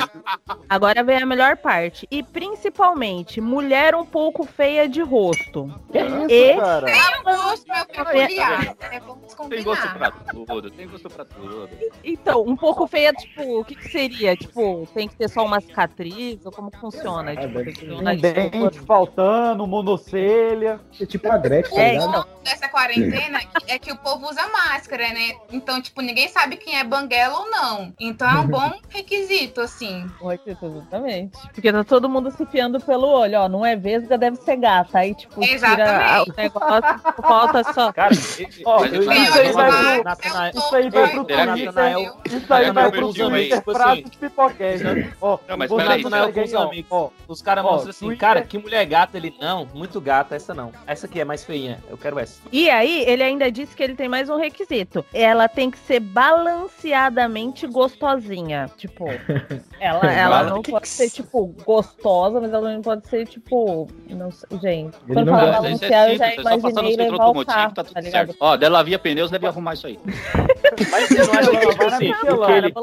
[0.70, 2.08] Agora vem a melhor parte.
[2.12, 5.74] E principalmente, mulher um pouco feia de rosto.
[6.30, 9.00] e Cara, Tem um gosto meu peculiar, né?
[9.06, 11.70] Vamos Tem gosto pra tudo, tem gosto pra tudo.
[12.04, 14.36] então, um pouco feia, tipo, o que, que seria?
[14.36, 16.46] Tipo, tem que ter só uma cicatriz?
[16.46, 17.36] Ou como que funciona?
[17.36, 20.80] Tipo, tem que Um dente faltando, monocelha.
[21.00, 22.10] É tipo a Gretchen, tá É, ligado?
[22.10, 25.34] então, Dessa quarentena é que o povo usa máscara, né?
[25.52, 27.94] Então, tipo, ninguém sabe quem é banguela ou não.
[28.00, 30.10] Então é um bom requisito, assim.
[30.80, 31.38] Exatamente.
[31.54, 33.50] Porque tá todo mundo se fiando pelo olho, ó.
[33.50, 35.00] Não é vesga, deve ser gata.
[35.00, 36.32] Aí, tipo, tira Exatamente.
[36.32, 37.92] o negócio, tipo, falta só.
[37.94, 38.10] Cara,
[38.70, 39.10] Mas isso
[39.40, 40.04] aí vai pro.
[40.04, 41.22] Natanael- Isso aí vai pro
[42.26, 43.64] Isso aí vai pro Twitter.
[44.00, 45.14] isso, de pipoquete.
[45.22, 46.64] Ó, Não, mas peraí, Natanael com os aí, ó.
[46.68, 46.88] amigos.
[46.92, 49.36] Ó, Os caras mostram assim, cara, que mulher gata ele.
[49.40, 50.72] Não, muito gata, essa não.
[50.88, 51.80] Essa aqui é mais feinha.
[51.90, 52.40] Eu quero essa.
[52.52, 55.06] E aí, ele ainda disse que ele tem mais um requisito.
[55.14, 58.70] Ela tem que ser balanceadamente gostosinha.
[58.78, 59.06] Tipo,
[59.80, 63.88] ela, ela não pode ser, tipo, gostosa, mas ela não pode ser, tipo.
[64.10, 64.98] Não sei, gente.
[65.08, 65.62] Ele Quando não fala gosta.
[65.62, 67.84] Mas isso balancear, eu já é só passar no imaginei levar o automotivo, carro, tá
[67.84, 68.28] tá tudo ligado?
[68.28, 68.38] certo.
[68.40, 70.00] Ó, dela via pneus, deve arrumar isso aí.
[70.92, 72.74] Mas você não acha que, tipo assim, o que ele,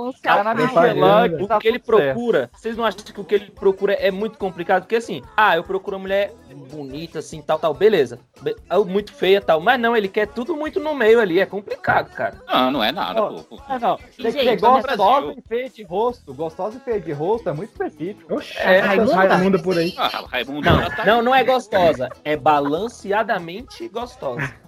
[0.44, 0.54] na.
[0.54, 3.92] Michelin, que o tá que ele procura, vocês não acham que o que ele procura
[3.94, 4.82] é muito complicado?
[4.82, 8.18] Porque assim, ah, eu procuro uma mulher bonita, assim, tal, tal, beleza.
[8.40, 9.60] Be- ah, Muito feia, tal.
[9.60, 11.38] Mas não, ele quer tudo muito no meio ali.
[11.40, 12.36] É complicado, cara.
[12.48, 13.58] Não, não é nada, pô.
[13.68, 13.96] Ah, não.
[13.96, 16.34] Tem que ser gostosa e feia de rosto.
[16.34, 18.34] Gostosa e feia de rosto é muito específico.
[18.34, 19.14] Oxi, É, Raimunda.
[19.14, 19.94] Raimunda por aí.
[19.96, 22.08] Ah, Raimundo Não, tá não, não é gostosa.
[22.24, 24.54] É balanceadamente gostosa.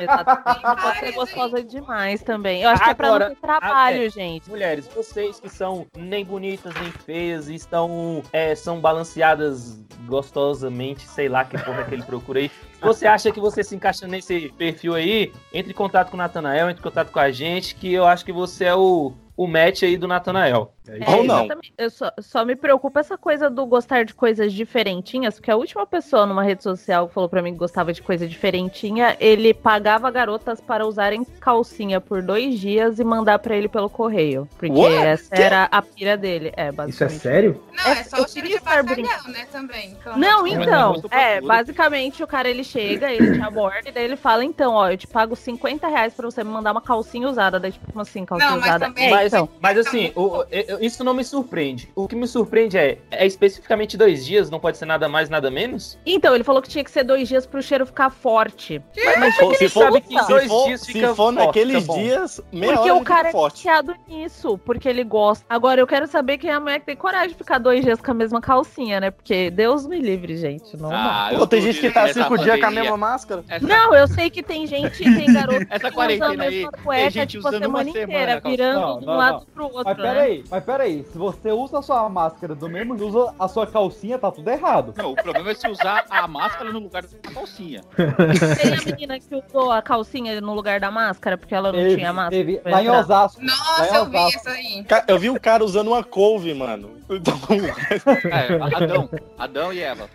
[0.00, 0.82] Exatamente.
[0.82, 2.62] Pode ser gostosa demais também.
[2.62, 4.10] Eu acho que é pra não ter trabalho, é.
[4.10, 4.48] gente.
[4.48, 11.28] Mulheres, vocês que são nem bonitas nem feias e estão é, são balanceadas gostosamente, sei
[11.28, 12.50] lá que porra que ele procura aí.
[12.80, 16.70] Você acha que você se encaixa nesse perfil aí, entre em contato com o Natanael,
[16.70, 19.82] entre em contato com a gente, que eu acho que você é o, o match
[19.82, 20.74] aí do Natanael.
[20.92, 21.72] É, exatamente.
[21.78, 25.86] Eu só, só me preocupa essa coisa do gostar de coisas diferentinhas, porque a última
[25.86, 30.10] pessoa numa rede social que falou pra mim que gostava de coisa diferentinha, ele pagava
[30.10, 34.48] garotas para usarem calcinha por dois dias e mandar pra ele pelo correio.
[34.58, 34.94] Porque What?
[34.94, 35.42] essa Que?
[35.42, 36.52] era a pira dele.
[36.56, 36.90] É, basicamente.
[36.92, 37.62] Isso é sério?
[37.72, 39.94] Não, é só eu o cheiro de estar bacalhau, né, também.
[40.02, 44.16] Pelo Não, então, é, basicamente o cara ele chega, ele te aborda e daí ele
[44.16, 47.58] fala, então, ó, eu te pago 50 reais pra você me mandar uma calcinha usada,
[47.60, 48.86] daí tipo, assim, calcinha Não, mas usada?
[48.86, 49.48] também- É, Mas, então.
[49.60, 51.88] mas assim, o- eu- isso não me surpreende.
[51.94, 55.50] O que me surpreende é, é especificamente dois dias, não pode ser nada mais, nada
[55.50, 55.98] menos?
[56.06, 58.82] Então, ele falou que tinha que ser dois dias pro cheiro ficar forte.
[59.18, 61.86] Mas Se ele for- sabe que se dois for- dias se fica for forte, naqueles
[61.86, 61.98] tá bom.
[62.02, 63.56] dias, meia Porque hora o cara é forte.
[63.56, 65.44] viciado nisso, porque ele gosta.
[65.48, 68.00] Agora, eu quero saber quem é a mulher que tem coragem de ficar dois dias
[68.00, 69.10] com a mesma calcinha, né?
[69.10, 70.76] Porque Deus me livre, gente.
[70.76, 71.38] Não Ah, dá.
[71.38, 73.44] Pô, tem gente que tá cinco dias com a mesma máscara.
[73.48, 76.50] Essa- Não, eu sei que tem gente, tem garoto Essa que quarentena usa a aí,
[76.56, 79.34] mesma cueca, gente tipo, a semana uma semana inteira, virando Não, de não, um lado
[79.38, 79.46] não.
[79.54, 80.02] pro outro, Mas né?
[80.12, 83.66] peraí, mas peraí, se você usa a sua máscara do mesmo jeito, usa a sua
[83.66, 84.94] calcinha, tá tudo errado.
[84.96, 87.80] Não, o problema é se usar a máscara no lugar da calcinha.
[87.96, 91.96] Tem a menina que usou a calcinha no lugar da máscara, porque ela não Teve-
[91.96, 92.36] tinha máscara.
[92.44, 92.88] teve- lá em.
[92.88, 93.42] Osasco.
[93.42, 94.38] Nossa, em eu vi Osasco.
[94.40, 94.86] isso aí.
[95.08, 96.90] Eu vi um cara usando uma couve, mano.
[97.10, 97.34] Então,
[98.30, 100.08] É, Adão, Adão e Eva.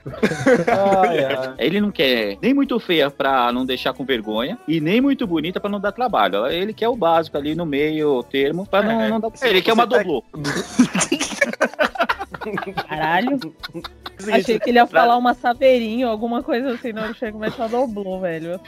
[1.01, 1.53] Ai, ai.
[1.57, 5.59] Ele não quer nem muito feia pra não deixar com vergonha e nem muito bonita
[5.59, 6.47] pra não dar trabalho.
[6.47, 9.29] Ele quer o básico ali no meio termo pra não, É, não dar.
[9.41, 10.23] Ele quer uma tá- doblô.
[12.87, 13.39] Caralho.
[14.31, 17.67] Achei que ele ia falar uma saveirinho, alguma coisa assim, não ele chega, mas a
[17.67, 18.59] doblô, velho.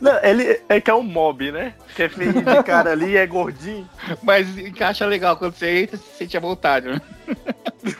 [0.00, 1.74] Não, ele é que é um mob, né?
[1.94, 3.88] Que é feio de cara ali, é gordinho.
[4.22, 7.00] Mas encaixa legal quando você entra, você sente a vontade, né?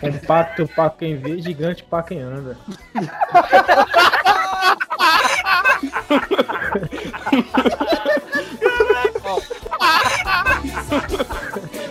[0.02, 2.56] É Compacto pra quem vê, é gigante pra quem anda.